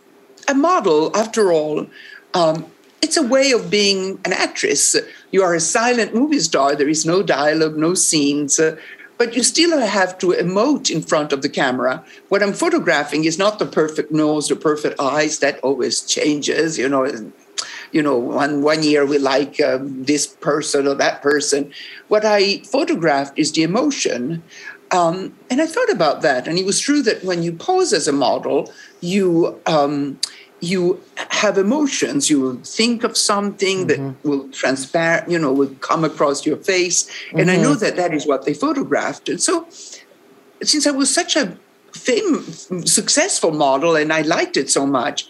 a 0.48 0.54
model, 0.56 1.16
after 1.16 1.52
all, 1.54 1.86
um, 2.34 2.66
it's 3.02 3.18
a 3.18 3.24
way 3.24 3.52
of 3.52 3.70
being 3.70 4.20
an 4.26 4.34
actress. 4.34 4.96
You 5.32 5.44
are 5.44 5.54
a 5.54 5.60
silent 5.60 6.16
movie 6.16 6.40
star. 6.40 6.76
There 6.76 6.90
is 6.90 7.06
no 7.06 7.22
dialogue, 7.22 7.78
no 7.78 7.94
scenes. 7.94 8.60
Uh, 8.60 8.76
but 9.18 9.36
you 9.36 9.44
still 9.44 9.80
have 9.80 10.18
to 10.20 10.28
emote 10.28 10.90
in 10.90 11.02
front 11.02 11.32
of 11.32 11.42
the 11.42 11.50
camera. 11.50 12.04
What 12.30 12.44
I'm 12.44 12.54
photographing 12.54 13.26
is 13.26 13.38
not 13.38 13.60
the 13.60 13.66
perfect 13.66 14.12
nose, 14.12 14.48
the 14.48 14.56
perfect 14.56 15.00
eyes. 15.00 15.40
That 15.40 15.60
always 15.60 16.02
changes, 16.02 16.78
you 16.78 16.90
know. 16.90 17.32
You 17.92 18.04
know, 18.04 18.18
one 18.18 18.62
one 18.62 18.84
year 18.84 19.06
we 19.06 19.18
like 19.18 19.62
um, 19.62 20.04
this 20.04 20.28
person 20.28 20.88
or 20.88 20.96
that 20.96 21.22
person. 21.22 21.72
What 22.10 22.26
I 22.26 22.60
photographed 22.64 23.40
is 23.40 23.54
the 23.54 23.64
emotion, 23.64 24.44
um, 24.92 25.34
and 25.50 25.62
I 25.62 25.66
thought 25.66 25.90
about 25.90 26.22
that. 26.22 26.48
And 26.48 26.58
it 26.58 26.66
was 26.66 26.80
true 26.80 27.02
that 27.04 27.24
when 27.24 27.44
you 27.44 27.54
pose 27.54 27.94
as 27.94 28.08
a 28.08 28.12
model, 28.12 28.72
you 29.00 29.60
um, 29.66 30.20
you 30.66 31.02
have 31.30 31.58
emotions 31.58 32.30
you 32.30 32.40
will 32.40 32.58
think 32.64 33.04
of 33.04 33.16
something 33.16 33.88
mm-hmm. 33.88 34.08
that 34.08 34.24
will 34.24 34.48
transpire 34.50 35.24
you 35.28 35.38
know 35.38 35.52
will 35.54 35.76
come 35.82 36.04
across 36.04 36.46
your 36.46 36.58
face 36.58 37.04
mm-hmm. 37.04 37.40
and 37.40 37.52
i 37.52 37.56
know 37.56 37.72
mm-hmm. 37.72 37.80
that 37.80 37.96
that 37.96 38.14
is 38.14 38.26
what 38.26 38.46
they 38.46 38.54
photographed 38.54 39.30
and 39.30 39.42
so 39.42 39.68
since 40.64 40.88
i 40.88 40.92
was 40.92 41.14
such 41.14 41.36
a 41.36 41.58
fame, 41.94 42.42
successful 42.86 43.52
model 43.52 43.96
and 43.96 44.12
i 44.12 44.22
liked 44.22 44.58
it 44.58 44.70
so 44.70 44.86
much 44.86 45.28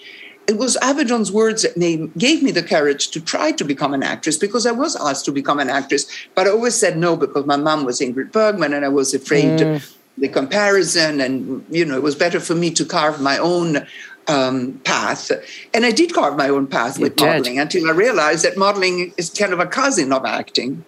it 0.48 0.58
was 0.58 0.78
Avedon's 0.78 1.32
words 1.32 1.64
that 1.64 2.12
gave 2.18 2.44
me 2.44 2.52
the 2.52 2.62
courage 2.62 3.10
to 3.10 3.22
try 3.22 3.52
to 3.54 3.64
become 3.64 3.94
an 3.94 4.04
actress 4.04 4.38
because 4.38 4.66
I 4.66 4.72
was 4.72 4.96
asked 4.96 5.26
to 5.26 5.32
become 5.32 5.60
an 5.60 5.70
actress, 5.70 6.06
but 6.36 6.48
I 6.48 6.52
always 6.52 6.76
said 6.76 6.98
no 6.98 7.16
because 7.16 7.46
my 7.46 7.58
mom 7.58 7.86
was 7.86 8.00
Ingrid 8.00 8.32
Bergman 8.32 8.74
and 8.74 8.86
I 8.86 8.90
was 8.90 9.14
afraid 9.14 9.60
mm. 9.60 9.96
the 10.18 10.28
comparison, 10.28 11.20
and 11.20 11.66
you 11.70 11.86
know 11.86 11.96
it 11.96 12.04
was 12.04 12.16
better 12.16 12.40
for 12.40 12.56
me 12.56 12.72
to 12.72 12.86
carve 12.86 13.22
my 13.22 13.38
own 13.38 13.88
um, 14.28 14.80
path. 14.84 15.32
And 15.74 15.86
I 15.86 15.92
did 15.92 16.14
carve 16.14 16.36
my 16.38 16.50
own 16.50 16.68
path 16.68 17.00
with 17.00 17.20
modeling 17.20 17.60
until 17.60 17.88
I 17.88 17.92
realized 17.92 18.46
that 18.46 18.58
modeling 18.58 19.14
is 19.18 19.30
kind 19.30 19.54
of 19.54 19.60
a 19.60 19.68
cousin 19.68 20.12
of 20.12 20.26
acting. 20.26 20.84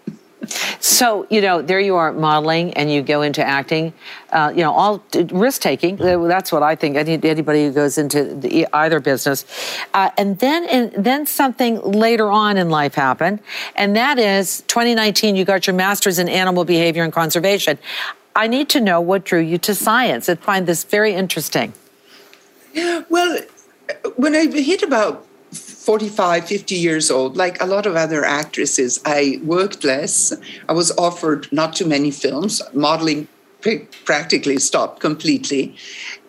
So, 0.79 1.27
you 1.29 1.41
know, 1.41 1.61
there 1.61 1.79
you 1.79 1.95
are 1.95 2.13
modeling 2.13 2.73
and 2.75 2.91
you 2.91 3.01
go 3.01 3.21
into 3.21 3.43
acting, 3.43 3.93
uh, 4.31 4.53
you 4.55 4.61
know, 4.61 4.71
all 4.71 5.03
risk 5.31 5.61
taking. 5.61 5.97
That's 5.97 6.51
what 6.51 6.63
I 6.63 6.75
think. 6.75 6.95
Anybody 6.95 7.65
who 7.65 7.71
goes 7.71 7.97
into 7.97 8.35
the, 8.35 8.67
either 8.73 8.99
business. 8.99 9.45
Uh, 9.93 10.09
and 10.17 10.39
then 10.39 10.65
and 10.65 10.93
then 10.93 11.25
something 11.25 11.81
later 11.81 12.29
on 12.29 12.57
in 12.57 12.69
life 12.69 12.95
happened. 12.95 13.39
And 13.75 13.95
that 13.95 14.19
is 14.19 14.61
2019, 14.67 15.35
you 15.35 15.43
got 15.43 15.67
your 15.67 15.75
master's 15.75 16.19
in 16.19 16.29
animal 16.29 16.65
behavior 16.65 17.03
and 17.03 17.11
conservation. 17.11 17.77
I 18.35 18.47
need 18.47 18.69
to 18.69 18.79
know 18.79 19.01
what 19.01 19.25
drew 19.25 19.39
you 19.39 19.57
to 19.59 19.73
science. 19.73 20.29
I 20.29 20.35
find 20.35 20.67
this 20.67 20.83
very 20.83 21.13
interesting. 21.13 21.73
Well, 23.09 23.39
when 24.15 24.35
I 24.35 24.47
hit 24.47 24.83
about 24.83 25.25
45, 25.51 26.47
50 26.47 26.75
years 26.75 27.09
old, 27.09 27.37
like 27.37 27.61
a 27.61 27.65
lot 27.65 27.85
of 27.85 27.95
other 27.95 28.23
actresses, 28.25 28.99
I 29.05 29.39
worked 29.43 29.83
less. 29.83 30.33
I 30.67 30.73
was 30.73 30.91
offered 30.97 31.47
not 31.51 31.75
too 31.75 31.87
many 31.87 32.11
films. 32.11 32.61
Modeling 32.73 33.27
practically 34.05 34.57
stopped 34.57 34.99
completely. 34.99 35.75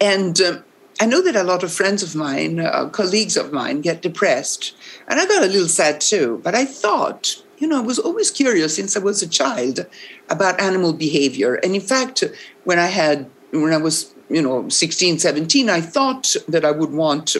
And 0.00 0.40
um, 0.40 0.64
I 1.00 1.06
know 1.06 1.22
that 1.22 1.36
a 1.36 1.42
lot 1.42 1.62
of 1.62 1.72
friends 1.72 2.02
of 2.02 2.14
mine, 2.16 2.58
uh, 2.60 2.88
colleagues 2.88 3.36
of 3.36 3.52
mine, 3.52 3.80
get 3.80 4.02
depressed. 4.02 4.74
And 5.06 5.20
I 5.20 5.26
got 5.26 5.44
a 5.44 5.46
little 5.46 5.68
sad 5.68 6.00
too. 6.00 6.40
But 6.42 6.54
I 6.54 6.64
thought, 6.64 7.42
you 7.58 7.68
know, 7.68 7.78
I 7.78 7.84
was 7.84 7.98
always 7.98 8.30
curious 8.30 8.76
since 8.76 8.96
I 8.96 9.00
was 9.00 9.22
a 9.22 9.28
child 9.28 9.86
about 10.28 10.60
animal 10.60 10.92
behavior. 10.92 11.54
And 11.56 11.74
in 11.74 11.80
fact, 11.80 12.24
when 12.64 12.78
I 12.78 12.86
had, 12.86 13.28
when 13.52 13.72
I 13.72 13.78
was 13.78 14.14
you 14.28 14.42
know 14.42 14.68
16 14.68 15.18
17 15.18 15.70
i 15.70 15.80
thought 15.80 16.34
that 16.48 16.64
i 16.64 16.70
would 16.70 16.92
want 16.92 17.36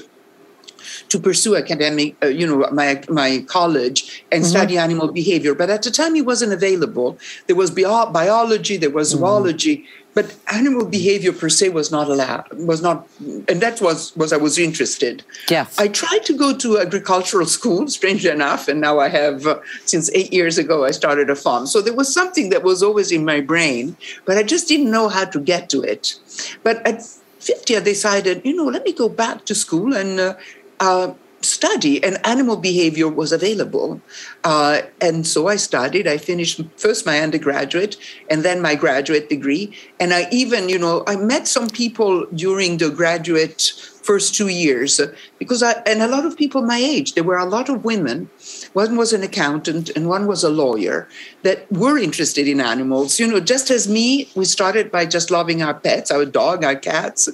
to 1.09 1.18
pursue 1.18 1.57
academic, 1.57 2.16
uh, 2.23 2.26
you 2.26 2.47
know, 2.47 2.68
my 2.73 3.02
my 3.09 3.45
college 3.47 4.25
and 4.33 4.42
mm-hmm. 4.42 4.50
study 4.50 4.78
animal 4.78 5.12
behavior. 5.12 5.54
But 5.54 5.71
at 5.71 5.83
the 5.83 5.90
time, 5.90 6.16
it 6.16 6.26
wasn't 6.26 6.52
available. 6.52 7.18
There 7.47 7.57
was 7.57 7.71
bio- 7.71 8.11
biology, 8.11 8.76
there 8.76 8.90
was 8.90 9.11
mm-hmm. 9.11 9.21
zoology, 9.21 9.87
but 10.15 10.35
animal 10.53 10.85
behavior 10.85 11.33
per 11.33 11.49
se 11.49 11.69
was 11.69 11.91
not 11.91 12.09
allowed. 12.09 12.47
Was 12.53 12.83
not, 12.83 13.07
and 13.21 13.61
that 13.61 13.81
was 13.81 14.17
was 14.17 14.33
I 14.33 14.37
was 14.37 14.59
interested. 14.59 15.25
Yes, 15.49 15.79
I 15.79 15.88
tried 15.88 16.25
to 16.27 16.37
go 16.37 16.57
to 16.57 16.79
agricultural 16.79 17.47
school. 17.59 17.88
Strangely 17.88 18.31
enough, 18.31 18.69
and 18.69 18.81
now 18.81 18.99
I 18.99 19.09
have 19.09 19.47
uh, 19.47 19.61
since 19.85 20.11
eight 20.12 20.33
years 20.33 20.59
ago 20.59 20.85
I 20.85 20.91
started 20.91 21.31
a 21.31 21.37
farm. 21.37 21.67
So 21.67 21.81
there 21.81 21.95
was 21.95 22.12
something 22.12 22.50
that 22.50 22.62
was 22.62 22.83
always 22.83 23.12
in 23.12 23.25
my 23.25 23.41
brain, 23.41 23.97
but 24.25 24.37
I 24.37 24.43
just 24.43 24.69
didn't 24.69 24.91
know 24.91 25.09
how 25.09 25.25
to 25.27 25.41
get 25.41 25.69
to 25.71 25.83
it. 25.83 26.17
But 26.62 26.87
at 26.87 27.03
50, 27.41 27.77
I 27.77 27.81
decided, 27.81 28.43
you 28.45 28.55
know, 28.55 28.65
let 28.65 28.85
me 28.85 28.93
go 28.93 29.09
back 29.09 29.45
to 29.47 29.55
school 29.55 29.95
and 29.95 30.21
uh, 30.21 30.35
uh, 30.81 31.15
study, 31.40 32.02
and 32.02 32.18
animal 32.26 32.57
behavior 32.57 33.09
was 33.09 33.33
available. 33.33 34.00
Uh, 34.45 34.83
and 35.00 35.26
so 35.26 35.49
I 35.49 35.57
studied. 35.57 36.07
I 36.09 36.18
finished 36.18 36.61
first 36.76 37.07
my 37.07 37.21
undergraduate 37.21 37.97
and 38.30 38.42
then 38.42 38.61
my 38.61 38.75
graduate 38.75 39.28
degree. 39.28 39.73
And 40.00 40.12
I 40.12 40.28
even, 40.30 40.68
you 40.68 40.78
know, 40.78 41.04
I 41.07 41.16
met 41.16 41.47
some 41.47 41.68
people 41.68 42.26
during 42.26 42.78
the 42.78 42.90
graduate 42.90 43.73
first 44.09 44.35
two 44.35 44.49
years 44.49 44.99
because 45.38 45.62
I, 45.62 45.73
and 45.85 46.00
a 46.00 46.09
lot 46.09 46.25
of 46.25 46.35
people 46.35 46.62
my 46.62 46.79
age, 46.79 47.12
there 47.12 47.29
were 47.31 47.37
a 47.37 47.45
lot 47.45 47.69
of 47.69 47.85
women. 47.85 48.31
One 48.73 48.97
was 48.97 49.12
an 49.12 49.23
accountant 49.23 49.91
and 49.95 50.09
one 50.09 50.27
was 50.27 50.43
a 50.43 50.49
lawyer 50.49 51.07
that 51.43 51.71
were 51.71 51.99
interested 51.99 52.49
in 52.49 52.59
animals. 52.59 53.21
You 53.21 53.27
know, 53.27 53.38
just 53.38 53.71
as 53.71 53.87
me, 53.87 54.31
we 54.35 54.47
started 54.47 54.91
by 54.91 55.05
just 55.05 55.31
loving 55.31 55.61
our 55.62 55.75
pets, 55.75 56.11
our 56.11 56.25
dog, 56.25 56.65
our 56.65 56.75
cats, 56.75 57.29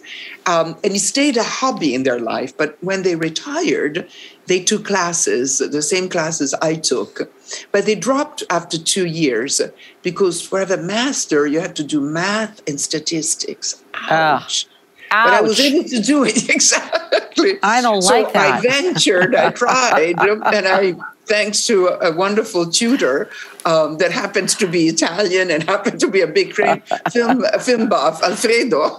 um, 0.46 0.76
and 0.82 0.96
it 0.96 1.04
stayed 1.14 1.36
a 1.36 1.44
hobby 1.44 1.94
in 1.94 2.02
their 2.02 2.18
life. 2.18 2.56
But 2.56 2.76
when 2.80 3.04
they 3.04 3.14
retired, 3.14 4.08
they 4.46 4.60
took 4.60 4.84
classes, 4.84 5.58
the 5.58 5.80
same 5.94 6.08
classes 6.08 6.54
I 6.60 6.74
took, 6.74 7.30
but 7.70 7.86
they 7.86 7.94
dropped 7.94 8.42
after 8.50 8.78
two 8.78 9.06
years 9.06 9.60
because 10.02 10.42
for 10.42 10.64
the 10.64 10.76
master, 10.76 11.46
you 11.46 11.60
have 11.60 11.74
to 11.74 11.84
do 11.84 12.00
math 12.00 12.68
and 12.68 12.80
statistics. 12.80 13.84
Ah. 13.94 14.42
Ouch. 14.42 14.66
Uh. 14.66 14.73
Ouch. 15.14 15.28
But 15.28 15.34
I 15.34 15.40
was 15.42 15.60
able 15.60 15.88
to 15.88 16.00
do 16.00 16.24
it 16.24 16.48
exactly. 16.50 17.58
I 17.62 17.80
don't 17.80 18.02
so 18.02 18.14
like 18.14 18.32
that. 18.32 18.58
I 18.58 18.60
ventured, 18.60 19.34
I 19.36 19.50
tried, 19.50 20.18
and 20.18 20.66
I, 20.66 20.96
thanks 21.26 21.66
to 21.68 21.86
a, 21.86 22.12
wonderful 22.12 22.70
tutor 22.70 23.30
um, 23.64 23.98
that 23.98 24.10
happens 24.10 24.54
to 24.56 24.66
be 24.66 24.88
Italian 24.88 25.50
and 25.50 25.62
happened 25.68 26.00
to 26.00 26.08
be 26.08 26.20
a 26.20 26.26
big 26.26 26.52
film 26.52 27.44
film 27.60 27.88
buff, 27.88 28.22
Alfredo, 28.24 28.82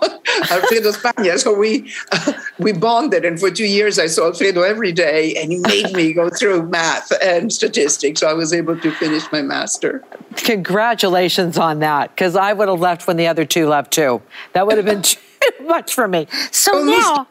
Alfredo 0.49 0.91
Spagna. 0.91 1.37
So 1.37 1.53
we 1.53 1.91
uh, 2.13 2.33
we 2.59 2.71
bonded, 2.71 3.25
and 3.25 3.37
for 3.37 3.51
two 3.51 3.65
years 3.67 3.99
I 3.99 4.07
saw 4.07 4.27
Alfredo 4.27 4.61
every 4.61 4.93
day, 4.93 5.35
and 5.35 5.51
he 5.51 5.59
made 5.59 5.91
me 5.93 6.13
go 6.13 6.29
through 6.29 6.63
math 6.67 7.11
and 7.21 7.51
statistics. 7.51 8.21
So 8.21 8.27
I 8.27 8.33
was 8.33 8.53
able 8.53 8.79
to 8.79 8.91
finish 8.91 9.29
my 9.33 9.41
master. 9.41 10.01
Congratulations 10.37 11.57
on 11.57 11.79
that, 11.79 12.11
because 12.11 12.37
I 12.37 12.53
would 12.53 12.69
have 12.69 12.79
left 12.79 13.05
when 13.05 13.17
the 13.17 13.27
other 13.27 13.43
two 13.43 13.67
left 13.67 13.91
too. 13.91 14.21
That 14.53 14.65
would 14.65 14.77
have 14.77 14.85
been. 14.85 15.03
much 15.65 15.93
for 15.93 16.07
me. 16.07 16.27
So 16.51 16.83
now 16.83 17.27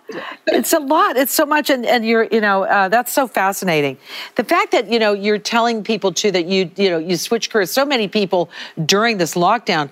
it's 0.46 0.72
a 0.72 0.78
lot. 0.78 1.16
It's 1.16 1.34
so 1.34 1.46
much, 1.46 1.70
and, 1.70 1.86
and 1.86 2.04
you're, 2.04 2.24
you 2.24 2.40
know, 2.40 2.64
uh, 2.64 2.88
that's 2.88 3.12
so 3.12 3.26
fascinating. 3.26 3.96
The 4.36 4.44
fact 4.44 4.72
that 4.72 4.90
you 4.90 4.98
know 4.98 5.12
you're 5.12 5.38
telling 5.38 5.82
people 5.84 6.12
too 6.12 6.30
that 6.32 6.46
you, 6.46 6.70
you 6.76 6.90
know, 6.90 6.98
you 6.98 7.16
switch 7.16 7.50
careers. 7.50 7.70
So 7.70 7.84
many 7.84 8.08
people 8.08 8.50
during 8.84 9.18
this 9.18 9.34
lockdown 9.34 9.90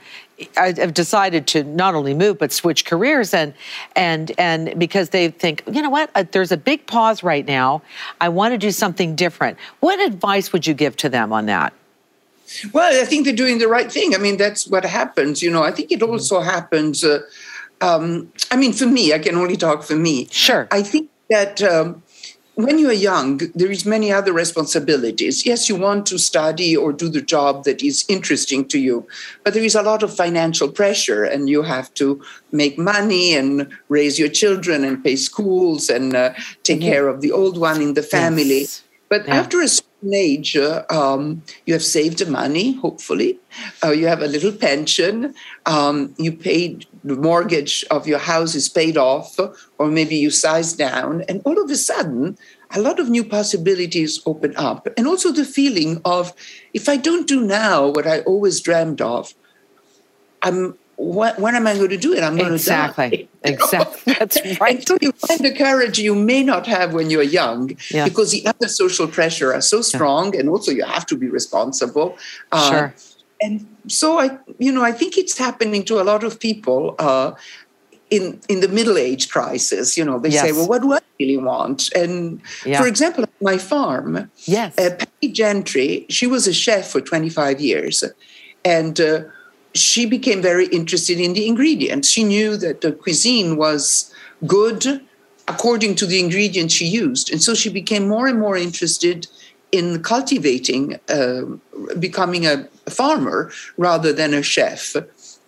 have 0.56 0.94
decided 0.94 1.46
to 1.46 1.62
not 1.62 1.94
only 1.94 2.14
move 2.14 2.38
but 2.38 2.52
switch 2.52 2.84
careers 2.84 3.32
and 3.32 3.54
and 3.94 4.32
and 4.38 4.76
because 4.78 5.10
they 5.10 5.28
think 5.28 5.62
you 5.70 5.80
know 5.80 5.90
what 5.90 6.10
uh, 6.14 6.24
there's 6.32 6.50
a 6.50 6.56
big 6.56 6.84
pause 6.86 7.22
right 7.22 7.46
now 7.46 7.80
i 8.20 8.28
want 8.28 8.52
to 8.52 8.58
do 8.58 8.70
something 8.70 9.14
different 9.14 9.56
what 9.80 10.00
advice 10.00 10.52
would 10.52 10.66
you 10.66 10.74
give 10.74 10.96
to 10.96 11.08
them 11.08 11.32
on 11.32 11.46
that 11.46 11.72
well 12.72 13.00
i 13.00 13.04
think 13.04 13.24
they're 13.24 13.34
doing 13.34 13.58
the 13.58 13.68
right 13.68 13.92
thing 13.92 14.16
i 14.16 14.18
mean 14.18 14.36
that's 14.36 14.66
what 14.66 14.84
happens 14.84 15.42
you 15.42 15.50
know 15.50 15.62
i 15.62 15.70
think 15.70 15.92
it 15.92 16.02
also 16.02 16.40
happens 16.40 17.04
uh, 17.04 17.20
um, 17.82 18.32
I 18.50 18.56
mean, 18.56 18.72
for 18.72 18.86
me, 18.86 19.12
I 19.12 19.18
can 19.18 19.36
only 19.36 19.56
talk 19.56 19.82
for 19.82 19.96
me. 19.96 20.28
Sure. 20.30 20.68
I 20.70 20.82
think 20.82 21.10
that 21.28 21.62
um, 21.62 22.02
when 22.54 22.78
you 22.78 22.88
are 22.90 22.92
young, 23.10 23.38
there 23.54 23.70
is 23.70 23.84
many 23.86 24.12
other 24.12 24.32
responsibilities. 24.32 25.46
Yes, 25.46 25.68
you 25.68 25.76
want 25.76 26.06
to 26.06 26.18
study 26.18 26.76
or 26.76 26.92
do 26.92 27.08
the 27.08 27.22
job 27.22 27.64
that 27.64 27.82
is 27.82 28.04
interesting 28.08 28.68
to 28.68 28.78
you, 28.78 29.06
but 29.42 29.54
there 29.54 29.64
is 29.64 29.74
a 29.74 29.82
lot 29.82 30.02
of 30.02 30.14
financial 30.14 30.70
pressure, 30.70 31.24
and 31.24 31.48
you 31.48 31.62
have 31.62 31.92
to 31.94 32.22
make 32.52 32.78
money 32.78 33.34
and 33.34 33.68
raise 33.88 34.18
your 34.18 34.28
children 34.28 34.84
and 34.84 35.02
pay 35.02 35.16
schools 35.16 35.88
and 35.88 36.14
uh, 36.14 36.34
take 36.62 36.80
care 36.80 37.08
of 37.08 37.20
the 37.20 37.32
old 37.32 37.58
one 37.58 37.80
in 37.80 37.94
the 37.94 38.02
family. 38.02 38.60
Yes. 38.60 38.84
But 39.08 39.26
yeah. 39.26 39.36
after 39.36 39.60
a 39.60 39.68
certain 39.68 40.14
age, 40.14 40.56
uh, 40.56 40.84
um, 40.88 41.42
you 41.66 41.74
have 41.74 41.84
saved 41.84 42.18
the 42.18 42.26
money, 42.26 42.74
hopefully. 42.76 43.38
Uh, 43.84 43.90
you 43.90 44.06
have 44.06 44.22
a 44.22 44.26
little 44.26 44.52
pension. 44.52 45.34
Um, 45.66 46.14
you 46.18 46.32
paid 46.32 46.86
the 47.04 47.16
mortgage 47.16 47.84
of 47.90 48.06
your 48.06 48.18
house 48.18 48.54
is 48.54 48.68
paid 48.68 48.96
off, 48.96 49.38
or 49.78 49.88
maybe 49.88 50.16
you 50.16 50.30
size 50.30 50.72
down, 50.72 51.22
and 51.28 51.42
all 51.44 51.62
of 51.62 51.70
a 51.70 51.76
sudden, 51.76 52.38
a 52.70 52.80
lot 52.80 52.98
of 52.98 53.10
new 53.10 53.24
possibilities 53.24 54.20
open 54.24 54.54
up. 54.56 54.88
And 54.96 55.06
also 55.06 55.32
the 55.32 55.44
feeling 55.44 56.00
of 56.04 56.32
if 56.72 56.88
I 56.88 56.96
don't 56.96 57.26
do 57.28 57.44
now 57.44 57.88
what 57.88 58.06
I 58.06 58.20
always 58.20 58.60
dreamed 58.60 59.00
of, 59.00 59.34
I'm 60.42 60.76
when, 60.96 61.34
when 61.34 61.54
am 61.56 61.66
I 61.66 61.74
going 61.74 61.88
to 61.90 61.96
do 61.96 62.12
it? 62.12 62.22
I'm 62.22 62.36
going 62.36 62.52
exactly. 62.52 63.10
to 63.10 63.16
die. 63.16 63.28
Exactly. 63.44 64.12
Exactly. 64.12 64.14
That's 64.18 64.60
right. 64.60 64.78
Until 64.78 64.98
you 65.00 65.12
find 65.12 65.40
the 65.40 65.54
courage 65.54 65.98
you 65.98 66.14
may 66.14 66.42
not 66.44 66.66
have 66.66 66.94
when 66.94 67.10
you're 67.10 67.22
young, 67.24 67.76
Yeah. 67.90 68.04
because 68.04 68.30
the 68.30 68.46
other 68.46 68.68
social 68.68 69.08
pressure 69.08 69.52
are 69.52 69.60
so 69.60 69.82
strong, 69.82 70.36
and 70.36 70.48
also 70.48 70.70
you 70.70 70.84
have 70.84 71.06
to 71.06 71.16
be 71.16 71.28
responsible. 71.28 72.16
Uh, 72.52 72.70
Sure. 72.70 72.94
And 73.40 73.66
so 73.88 74.18
I, 74.18 74.38
you 74.58 74.72
know, 74.72 74.82
I 74.82 74.92
think 74.92 75.18
it's 75.18 75.36
happening 75.36 75.84
to 75.84 76.00
a 76.00 76.04
lot 76.04 76.24
of 76.24 76.38
people 76.38 76.94
uh, 76.98 77.32
in 78.10 78.40
in 78.48 78.60
the 78.60 78.68
middle 78.68 78.98
age 78.98 79.30
crisis. 79.30 79.96
You 79.96 80.04
know, 80.04 80.18
they 80.18 80.30
say, 80.30 80.52
"Well, 80.52 80.68
what 80.68 80.82
do 80.82 80.92
I 80.92 81.00
really 81.18 81.36
want?" 81.38 81.92
And 81.94 82.40
Yeah. 82.64 82.78
for 82.78 82.86
example, 82.86 83.24
at 83.24 83.30
my 83.40 83.58
farm, 83.58 84.30
Yes. 84.46 84.78
uh, 84.78 84.90
Patty 84.98 85.32
Gentry, 85.32 86.06
she 86.08 86.26
was 86.26 86.46
a 86.46 86.52
chef 86.52 86.90
for 86.90 87.00
25 87.00 87.60
years. 87.60 88.04
And 88.64 89.00
uh, 89.00 89.22
she 89.74 90.06
became 90.06 90.40
very 90.42 90.66
interested 90.66 91.18
in 91.18 91.32
the 91.32 91.46
ingredients. 91.46 92.08
She 92.08 92.22
knew 92.24 92.56
that 92.58 92.80
the 92.80 92.92
cuisine 92.92 93.56
was 93.56 94.12
good 94.46 95.00
according 95.48 95.96
to 95.96 96.06
the 96.06 96.20
ingredients 96.20 96.74
she 96.74 96.86
used. 96.86 97.30
And 97.32 97.42
so 97.42 97.54
she 97.54 97.68
became 97.70 98.06
more 98.08 98.28
and 98.28 98.38
more 98.38 98.56
interested 98.56 99.26
in 99.72 100.02
cultivating, 100.02 100.98
uh, 101.08 101.42
becoming 101.98 102.46
a 102.46 102.68
farmer 102.90 103.50
rather 103.76 104.12
than 104.12 104.34
a 104.34 104.42
chef. 104.42 104.94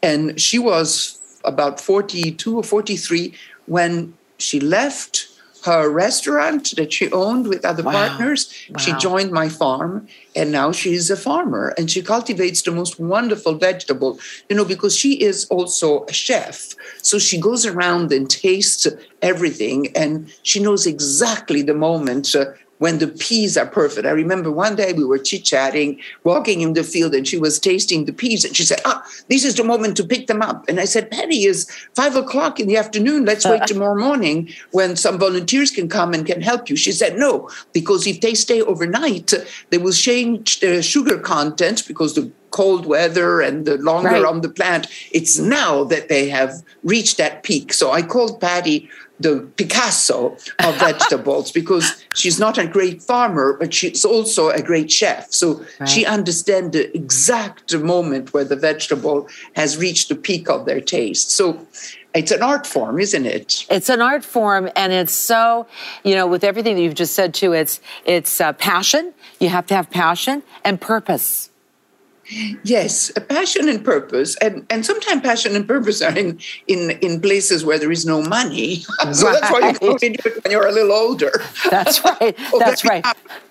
And 0.03 0.41
she 0.41 0.59
was 0.59 1.21
about 1.45 1.81
42 1.81 2.57
or 2.57 2.63
43 2.63 3.35
when 3.67 4.15
she 4.39 4.59
left 4.61 5.29
her 5.65 5.89
restaurant 5.89 6.75
that 6.77 6.93
she 6.93 7.11
owned 7.11 7.47
with 7.49 7.65
other 7.65 7.83
Wow. 7.83 7.93
partners. 7.93 8.53
She 8.79 8.93
joined 8.93 9.33
my 9.33 9.49
farm 9.49 10.07
and 10.37 10.53
now 10.53 10.73
she's 10.73 11.11
a 11.11 11.17
farmer 11.17 11.73
and 11.79 11.91
she 11.91 12.03
cultivates 12.03 12.61
the 12.63 12.71
most 12.71 13.01
wonderful 13.01 13.55
vegetable, 13.55 14.19
you 14.51 14.57
know, 14.57 14.65
because 14.67 14.95
she 14.95 15.15
is 15.23 15.47
also 15.47 16.05
a 16.05 16.13
chef. 16.13 16.75
So 17.03 17.19
she 17.19 17.39
goes 17.39 17.65
around 17.65 18.13
and 18.13 18.29
tastes 18.29 18.87
everything 19.23 19.89
and 19.97 20.31
she 20.43 20.61
knows 20.61 20.87
exactly 20.87 21.63
the 21.63 21.75
moment. 21.75 22.35
Uh, 22.35 22.47
when 22.85 22.99
the 22.99 23.09
peas 23.09 23.57
are 23.57 23.65
perfect. 23.65 24.07
I 24.07 24.11
remember 24.11 24.51
one 24.53 24.77
day 24.77 24.93
we 24.93 25.07
were 25.07 25.17
chit 25.17 25.43
chatting, 25.43 25.99
walking 26.23 26.61
in 26.61 26.75
the 26.75 26.85
field, 26.85 27.15
and 27.15 27.27
she 27.27 27.39
was 27.39 27.59
tasting 27.59 28.05
the 28.05 28.13
peas. 28.13 28.45
And 28.45 28.55
she 28.55 28.63
said, 28.63 28.81
Ah, 28.85 29.03
this 29.31 29.43
is 29.43 29.55
the 29.55 29.65
moment 29.65 29.97
to 29.97 30.05
pick 30.05 30.27
them 30.27 30.43
up. 30.43 30.69
And 30.69 30.79
I 30.79 30.85
said, 30.85 31.11
Patty, 31.11 31.45
it's 31.47 31.65
five 31.95 32.15
o'clock 32.15 32.61
in 32.61 32.67
the 32.69 32.77
afternoon. 32.77 33.25
Let's 33.25 33.47
wait 33.47 33.67
tomorrow 33.67 33.99
morning 33.99 34.51
when 34.73 34.97
some 34.97 35.19
volunteers 35.19 35.71
can 35.71 35.89
come 35.89 36.13
and 36.13 36.27
can 36.27 36.43
help 36.43 36.69
you. 36.69 36.77
She 36.77 36.93
said, 36.93 37.17
No, 37.17 37.49
because 37.73 38.07
if 38.07 38.21
they 38.21 38.35
stay 38.35 38.61
overnight, 38.61 39.33
they 39.71 39.79
will 39.79 39.93
change 39.93 40.61
the 40.61 40.83
sugar 40.83 41.19
content 41.19 41.85
because 41.89 42.13
the 42.15 42.31
cold 42.51 42.87
weather 42.87 43.41
and 43.41 43.67
the 43.67 43.77
longer 43.79 44.11
Right. 44.11 44.25
on 44.33 44.41
the 44.43 44.49
plant. 44.49 44.87
It's 45.11 45.39
now 45.41 45.83
that 45.93 46.09
they 46.09 46.29
have 46.29 46.53
reached 46.85 47.17
that 47.17 47.43
peak. 47.43 47.73
So 47.73 47.91
I 47.91 48.01
called 48.03 48.41
Patty 48.41 48.89
the 49.21 49.49
Picasso 49.57 50.37
of 50.65 50.77
vegetables 50.77 51.53
because 51.61 52.05
she's 52.15 52.39
not 52.39 52.59
a 52.59 52.67
great 52.67 53.03
farmer, 53.03 53.57
but 53.59 53.73
she's 53.73 54.05
also 54.05 54.51
a 54.51 54.63
great 54.63 54.91
chef. 54.91 55.33
So 55.33 55.65
she 55.87 56.05
understands 56.05 56.73
the 56.73 56.95
exact 56.97 57.75
moment 57.77 58.33
where 58.35 58.45
the 58.45 58.57
vegetable 58.57 59.29
has 59.55 59.77
reached 59.77 60.09
the 60.09 60.17
peak 60.17 60.51
of 60.51 60.67
their 60.67 60.81
taste. 60.81 61.31
So 61.31 61.67
it's 62.15 62.31
an 62.31 62.43
art 62.43 62.67
form, 62.67 63.01
isn't 63.01 63.27
it? 63.27 63.67
It's 63.71 63.89
an 63.89 64.01
art 64.01 64.25
form, 64.25 64.71
and 64.77 64.93
it's 64.93 65.13
so, 65.13 65.67
you 66.05 66.15
know, 66.15 66.27
with 66.27 66.45
everything 66.45 66.77
that 66.77 66.83
you've 66.83 66.95
just 66.95 67.15
said 67.15 67.35
too, 67.35 67.53
it's 67.53 67.81
it's 68.05 68.41
uh, 68.41 68.53
passion. 68.53 69.13
You 69.41 69.49
have 69.49 69.67
to 69.67 69.75
have 69.75 69.91
passion 69.91 70.43
and 70.65 70.81
purpose. 70.81 71.51
Yes, 72.63 73.13
a 73.17 73.21
passion 73.21 73.69
and 73.69 73.85
purpose, 73.85 74.37
and 74.37 74.67
and 74.71 74.85
sometimes 74.85 75.23
passion 75.23 75.55
and 75.55 75.67
purpose 75.69 76.01
are 76.01 76.17
in 76.17 76.39
in 76.67 76.93
in 77.03 77.21
places 77.21 77.65
where 77.65 77.79
there 77.79 77.93
is 77.93 78.07
no 78.07 78.23
money. 78.23 78.77
so 79.13 79.33
that's 79.33 79.51
why 79.51 79.71
you 79.71 79.79
go 79.79 79.97
into 79.97 80.29
it 80.29 80.43
when 80.43 80.51
you're 80.51 80.67
a 80.67 80.73
little 80.73 80.93
older. 80.93 81.33
That's 81.71 82.03
right. 82.05 82.37
That's 82.59 82.85
right. 82.85 83.05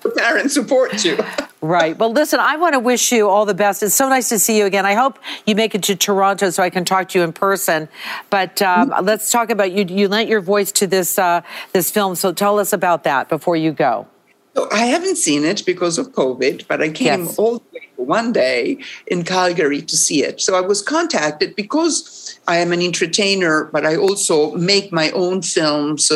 Your 0.03 0.13
parents 0.13 0.53
support 0.53 1.03
you. 1.05 1.17
Right. 1.62 1.97
Well, 1.97 2.12
listen, 2.12 2.39
I 2.39 2.57
want 2.57 2.73
to 2.73 2.79
wish 2.79 3.12
you 3.12 3.29
all 3.29 3.45
the 3.45 3.53
best. 3.53 3.83
It's 3.83 3.95
so 3.95 4.09
nice 4.09 4.27
to 4.29 4.39
see 4.39 4.57
you 4.57 4.65
again. 4.65 4.86
I 4.86 4.95
hope 4.95 5.19
you 5.45 5.55
make 5.55 5.75
it 5.75 5.83
to 5.83 5.95
Toronto 5.95 6.49
so 6.49 6.62
I 6.63 6.69
can 6.69 6.83
talk 6.83 7.09
to 7.09 7.19
you 7.19 7.23
in 7.23 7.31
person. 7.31 7.88
But 8.29 8.62
um, 8.62 8.93
let's 9.03 9.31
talk 9.31 9.49
about 9.49 9.71
you. 9.71 9.86
You 9.86 10.07
lent 10.07 10.29
your 10.29 10.41
voice 10.41 10.71
to 10.73 10.88
this 10.88 11.17
uh, 11.19 11.41
this 11.73 11.91
film, 11.91 12.15
so 12.15 12.33
tell 12.33 12.59
us 12.59 12.73
about 12.73 13.03
that 13.03 13.29
before 13.29 13.55
you 13.55 13.71
go. 13.71 14.07
So 14.55 14.67
I 14.71 14.85
haven't 14.85 15.17
seen 15.17 15.45
it 15.45 15.65
because 15.65 15.97
of 15.97 16.11
COVID, 16.13 16.67
but 16.67 16.81
I 16.81 16.89
came 16.89 17.25
Yes. 17.25 17.39
all 17.39 17.53
the 17.57 17.63
way 17.73 17.87
for 17.95 18.05
one 18.05 18.31
day 18.33 18.77
in 19.07 19.23
Calgary 19.23 19.81
to 19.81 19.97
see 19.97 20.23
it. 20.23 20.41
So 20.41 20.55
I 20.55 20.61
was 20.61 20.81
contacted 20.81 21.55
because 21.55 22.37
I 22.47 22.57
am 22.57 22.71
an 22.71 22.81
entertainer, 22.81 23.65
but 23.73 23.85
I 23.85 23.95
also 23.95 24.51
make 24.55 24.91
my 24.91 25.09
own 25.11 25.41
films. 25.41 26.11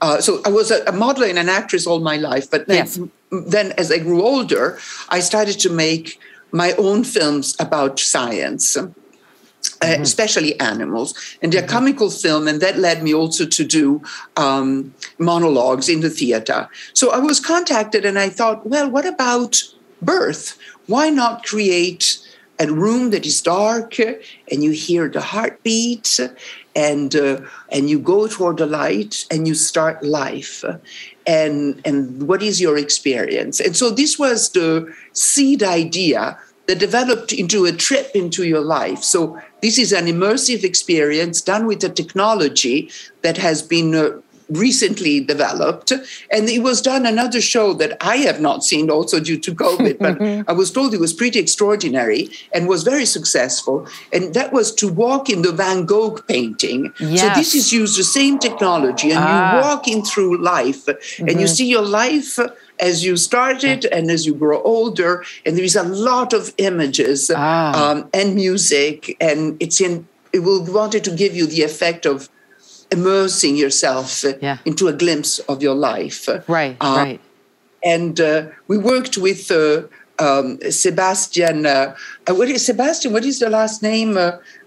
Uh, 0.00 0.20
so 0.20 0.40
I 0.44 0.50
was 0.50 0.70
a, 0.70 0.84
a 0.86 0.92
model 0.92 1.24
and 1.24 1.38
an 1.38 1.48
actress 1.48 1.86
all 1.86 2.00
my 2.00 2.16
life, 2.16 2.48
but 2.50 2.68
then, 2.68 2.76
Yes. 2.86 2.98
then 3.30 3.72
as 3.72 3.90
I 3.90 3.98
grew 3.98 4.22
older, 4.22 4.78
I 5.08 5.20
started 5.20 5.58
to 5.60 5.70
make 5.70 6.18
my 6.52 6.72
own 6.78 7.02
films 7.04 7.56
about 7.58 7.98
science. 7.98 8.76
Uh, 9.82 9.96
especially 10.00 10.58
animals, 10.60 11.14
and 11.40 11.52
they're 11.52 11.66
comical 11.66 12.10
film, 12.10 12.46
and 12.48 12.60
that 12.60 12.78
led 12.78 13.02
me 13.02 13.14
also 13.14 13.46
to 13.46 13.64
do 13.64 14.02
um, 14.36 14.92
monologues 15.18 15.88
in 15.88 16.00
the 16.00 16.10
theater. 16.10 16.68
So 16.92 17.10
I 17.12 17.18
was 17.18 17.40
contacted, 17.40 18.04
and 18.04 18.18
I 18.18 18.28
thought, 18.28 18.66
well, 18.66 18.90
what 18.90 19.06
about 19.06 19.62
birth? 20.02 20.58
Why 20.86 21.08
not 21.08 21.44
create 21.44 22.18
a 22.58 22.66
room 22.70 23.10
that 23.10 23.24
is 23.24 23.40
dark, 23.40 23.98
and 23.98 24.62
you 24.64 24.70
hear 24.70 25.08
the 25.08 25.22
heartbeat, 25.22 26.20
and 26.76 27.14
uh, 27.16 27.40
and 27.70 27.88
you 27.88 27.98
go 27.98 28.28
toward 28.28 28.58
the 28.58 28.66
light, 28.66 29.26
and 29.30 29.48
you 29.48 29.54
start 29.54 30.02
life, 30.02 30.62
and 31.26 31.80
and 31.86 32.28
what 32.28 32.42
is 32.42 32.60
your 32.60 32.76
experience? 32.76 33.60
And 33.60 33.74
so 33.74 33.90
this 33.90 34.18
was 34.18 34.50
the 34.50 34.92
seed 35.12 35.62
idea 35.62 36.38
that 36.70 36.78
developed 36.78 37.32
into 37.32 37.64
a 37.66 37.72
trip 37.72 38.12
into 38.14 38.44
your 38.44 38.60
life. 38.60 39.02
So 39.02 39.20
this 39.60 39.76
is 39.76 39.92
an 39.92 40.06
immersive 40.06 40.62
experience 40.62 41.40
done 41.40 41.66
with 41.66 41.82
a 41.82 41.88
technology 41.88 42.88
that 43.22 43.38
has 43.38 43.60
been 43.60 43.92
uh, 43.92 44.10
recently 44.48 45.20
developed. 45.20 45.92
And 46.30 46.48
it 46.48 46.62
was 46.62 46.80
done 46.80 47.06
another 47.06 47.40
show 47.40 47.72
that 47.74 47.96
I 48.00 48.16
have 48.18 48.40
not 48.40 48.62
seen 48.64 48.88
also 48.88 49.18
due 49.18 49.38
to 49.38 49.54
COVID, 49.54 49.98
but 49.98 50.20
I 50.48 50.52
was 50.52 50.70
told 50.70 50.94
it 50.94 51.00
was 51.00 51.12
pretty 51.12 51.40
extraordinary 51.40 52.28
and 52.54 52.68
was 52.68 52.82
very 52.84 53.06
successful. 53.06 53.86
And 54.12 54.34
that 54.34 54.52
was 54.52 54.72
to 54.76 54.86
walk 54.92 55.28
in 55.28 55.42
the 55.42 55.52
Van 55.52 55.86
Gogh 55.86 56.18
painting. 56.28 56.92
So 56.98 57.28
this 57.34 57.54
is 57.54 57.72
used 57.72 57.98
the 57.98 58.04
same 58.04 58.38
technology 58.38 59.10
and 59.10 59.24
Ah. 59.24 59.30
you 59.56 59.62
walk 59.62 59.88
in 59.88 60.04
through 60.04 60.32
life 60.54 60.82
and 61.18 61.40
you 61.40 61.48
see 61.48 61.66
your 61.66 61.82
life 61.82 62.38
as 62.80 63.04
you 63.04 63.16
started 63.16 63.84
and 63.92 64.10
as 64.10 64.24
you 64.26 64.34
grow 64.34 64.62
older 64.62 65.22
and 65.44 65.56
there 65.56 65.64
is 65.64 65.76
a 65.76 65.82
lot 65.82 66.32
of 66.32 66.52
images 66.58 67.30
Ah. 67.34 67.72
um, 67.90 68.08
and 68.14 68.34
music 68.34 69.16
and 69.20 69.56
it's 69.60 69.80
in 69.80 70.06
it 70.32 70.40
will 70.40 70.62
wanted 70.64 71.02
to 71.04 71.10
give 71.10 71.34
you 71.34 71.46
the 71.46 71.62
effect 71.62 72.06
of 72.06 72.28
immersing 72.90 73.56
yourself 73.56 74.24
uh, 74.24 74.32
Yeah. 74.40 74.58
into 74.64 74.88
a 74.88 74.92
glimpse 74.92 75.38
of 75.48 75.62
your 75.62 75.74
life 75.74 76.28
Right. 76.48 76.76
Uh, 76.80 76.94
right. 77.06 77.20
and 77.84 78.20
uh, 78.20 78.46
we 78.68 78.76
worked 78.78 79.16
with 79.18 79.50
uh, 79.50 79.82
um, 80.18 80.58
Sebastian. 80.70 81.64
Uh, 81.64 81.94
uh, 82.28 82.34
what 82.34 82.48
is 82.48 82.66
Sebastian? 82.66 83.12
What 83.12 83.24
is 83.24 83.38
the 83.38 83.48
last 83.48 83.82
name? 83.82 84.18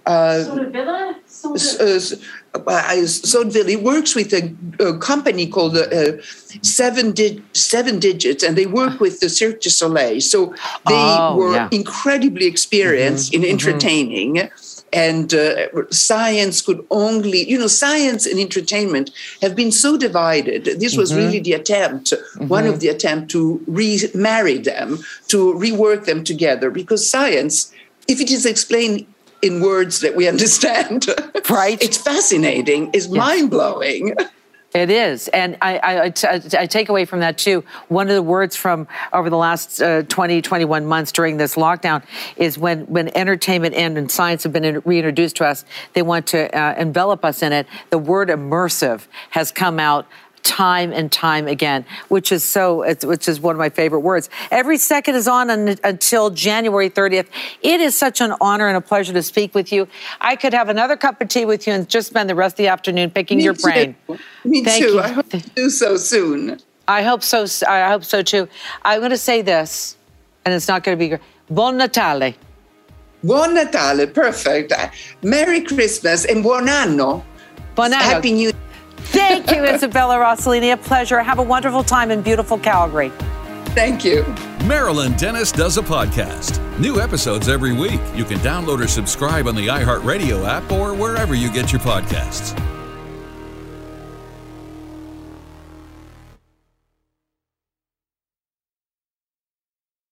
Uh, 0.05 0.09
uh, 0.09 0.43
Soda 0.43 1.15
Soda. 1.25 1.53
Uh, 1.53 1.95
s- 1.95 2.13
uh, 2.55 3.27
Soderville, 3.27 3.69
he 3.69 3.75
works 3.75 4.15
with 4.15 4.33
a, 4.33 4.53
a 4.79 4.97
company 4.99 5.47
called 5.47 5.75
uh, 5.77 6.21
Seven 6.61 7.11
Di- 7.13 7.41
Seven 7.53 7.99
Digits, 7.99 8.43
and 8.43 8.57
they 8.57 8.65
work 8.65 8.99
with 8.99 9.19
the 9.21 9.29
Cirque 9.29 9.61
du 9.61 9.69
Soleil. 9.69 10.21
So 10.21 10.47
they 10.87 10.93
Oh, 11.19 11.35
were 11.37 11.53
yeah. 11.53 11.69
incredibly 11.71 12.45
experienced 12.45 13.33
in 13.33 13.43
entertaining. 13.45 14.49
And 14.91 15.33
uh, 15.33 15.69
science 15.89 16.61
could 16.61 16.85
only, 16.91 17.49
you 17.49 17.57
know, 17.57 17.65
science 17.65 18.27
and 18.27 18.39
entertainment 18.39 19.09
have 19.41 19.55
been 19.55 19.71
so 19.71 19.97
divided. 19.97 20.65
This 20.79 20.95
was 20.95 21.15
really 21.15 21.39
the 21.39 21.53
attempt, 21.53 22.13
one 22.37 22.67
of 22.67 22.79
the 22.79 22.89
attempt 22.89 23.31
to 23.31 23.59
remarry 23.65 24.59
them, 24.59 24.99
to 25.29 25.53
rework 25.55 26.05
them 26.05 26.23
together, 26.23 26.69
because 26.69 27.09
science, 27.09 27.73
if 28.07 28.21
it 28.21 28.29
is 28.29 28.45
explained 28.45 29.07
in 29.43 29.59
words 29.59 29.99
that 29.99 30.15
we 30.15 30.27
understand, 30.27 31.07
Right. 31.49 31.79
it's 31.83 31.97
fascinating, 31.97 32.89
it's 32.93 33.09
mind 33.09 33.51
blowing. 33.51 34.15
It 34.73 34.89
is. 34.89 35.27
And 35.27 35.55
I, 35.61 35.77
I, 35.77 36.13
I, 36.59 36.65
take 36.65 36.89
away 36.89 37.05
from 37.05 37.19
that 37.19 37.37
too. 37.37 37.63
One 37.89 38.09
of 38.09 38.15
the 38.15 38.23
words 38.23 38.55
from 38.55 38.87
over 39.11 39.29
the 39.29 39.37
last 39.37 39.79
uh, 39.79 40.01
20, 40.03 40.41
21 40.41 40.87
months 40.87 41.11
during 41.11 41.37
this 41.37 41.53
lockdown 41.53 42.03
is 42.37 42.57
when, 42.57 42.87
when 42.87 43.15
entertainment 43.15 43.75
and, 43.75 43.99
and 43.99 44.09
science 44.09 44.41
have 44.41 44.51
been 44.51 44.81
reintroduced 44.83 45.35
to 45.35 45.45
us, 45.45 45.63
they 45.93 46.01
want 46.01 46.25
to 46.27 46.51
uh, 46.57 46.73
envelop 46.75 47.23
us 47.23 47.43
in 47.43 47.53
it. 47.53 47.67
The 47.91 47.99
word 47.99 48.29
immersive 48.29 49.05
has 49.29 49.51
come 49.51 49.79
out 49.79 50.07
time 50.43 50.91
and 50.93 51.11
time 51.11 51.47
again, 51.47 51.85
which 52.09 52.31
is 52.31 52.43
so, 52.43 52.85
which 53.03 53.27
is 53.27 53.39
one 53.39 53.55
of 53.55 53.59
my 53.59 53.69
favorite 53.69 54.01
words. 54.01 54.29
Every 54.51 54.77
second 54.77 55.15
is 55.15 55.27
on 55.27 55.49
until 55.49 56.29
January 56.29 56.89
30th. 56.89 57.27
It 57.61 57.81
is 57.81 57.97
such 57.97 58.21
an 58.21 58.33
honor 58.39 58.67
and 58.67 58.77
a 58.77 58.81
pleasure 58.81 59.13
to 59.13 59.23
speak 59.23 59.55
with 59.55 59.71
you. 59.71 59.87
I 60.21 60.35
could 60.35 60.53
have 60.53 60.69
another 60.69 60.95
cup 60.95 61.21
of 61.21 61.29
tea 61.29 61.45
with 61.45 61.65
you 61.65 61.73
and 61.73 61.89
just 61.89 62.09
spend 62.09 62.29
the 62.29 62.35
rest 62.35 62.53
of 62.53 62.57
the 62.57 62.67
afternoon 62.67 63.09
picking 63.11 63.37
Me 63.37 63.43
your 63.43 63.53
too. 63.53 63.63
brain. 63.63 63.95
Me 64.45 64.63
Thank 64.63 64.83
too. 64.83 64.91
You. 64.91 64.99
I 64.99 65.07
hope 65.09 65.29
to 65.29 65.39
do 65.39 65.69
so 65.69 65.97
soon. 65.97 66.59
I 66.87 67.01
hope 67.01 67.23
so. 67.23 67.45
I 67.67 67.89
hope 67.89 68.03
so 68.03 68.21
too. 68.21 68.47
I'm 68.83 68.99
going 68.99 69.11
to 69.11 69.17
say 69.17 69.41
this, 69.41 69.97
and 70.45 70.53
it's 70.53 70.67
not 70.67 70.83
going 70.83 70.97
to 70.97 70.99
be 70.99 71.09
good. 71.09 71.21
Buon 71.49 71.77
Natale. 71.77 72.35
Buon 73.23 73.53
Natale, 73.53 74.07
perfect. 74.07 74.73
Merry 75.23 75.61
Christmas 75.61 76.25
and 76.25 76.43
buon 76.43 76.67
anno. 76.67 77.23
Buon 77.75 77.93
anno. 77.93 78.03
Happy 78.03 78.31
New 78.33 78.51
Thank 79.23 79.51
you, 79.51 79.63
Isabella 79.63 80.15
Rossellini. 80.17 80.73
A 80.73 80.77
pleasure. 80.77 81.19
Have 81.23 81.39
a 81.39 81.43
wonderful 81.43 81.83
time 81.83 82.11
in 82.11 82.21
beautiful 82.21 82.57
Calgary. 82.57 83.09
Thank 83.67 84.03
you. 84.03 84.23
Marilyn 84.65 85.13
Denis 85.13 85.51
does 85.51 85.77
a 85.77 85.81
podcast. 85.81 86.59
New 86.77 86.99
episodes 86.99 87.47
every 87.47 87.73
week. 87.73 88.01
You 88.13 88.25
can 88.25 88.37
download 88.39 88.83
or 88.83 88.87
subscribe 88.87 89.47
on 89.47 89.55
the 89.55 89.67
iHeartRadio 89.67 90.45
app 90.45 90.69
or 90.71 90.93
wherever 90.93 91.35
you 91.35 91.51
get 91.51 91.71
your 91.71 91.81
podcasts. 91.81 92.53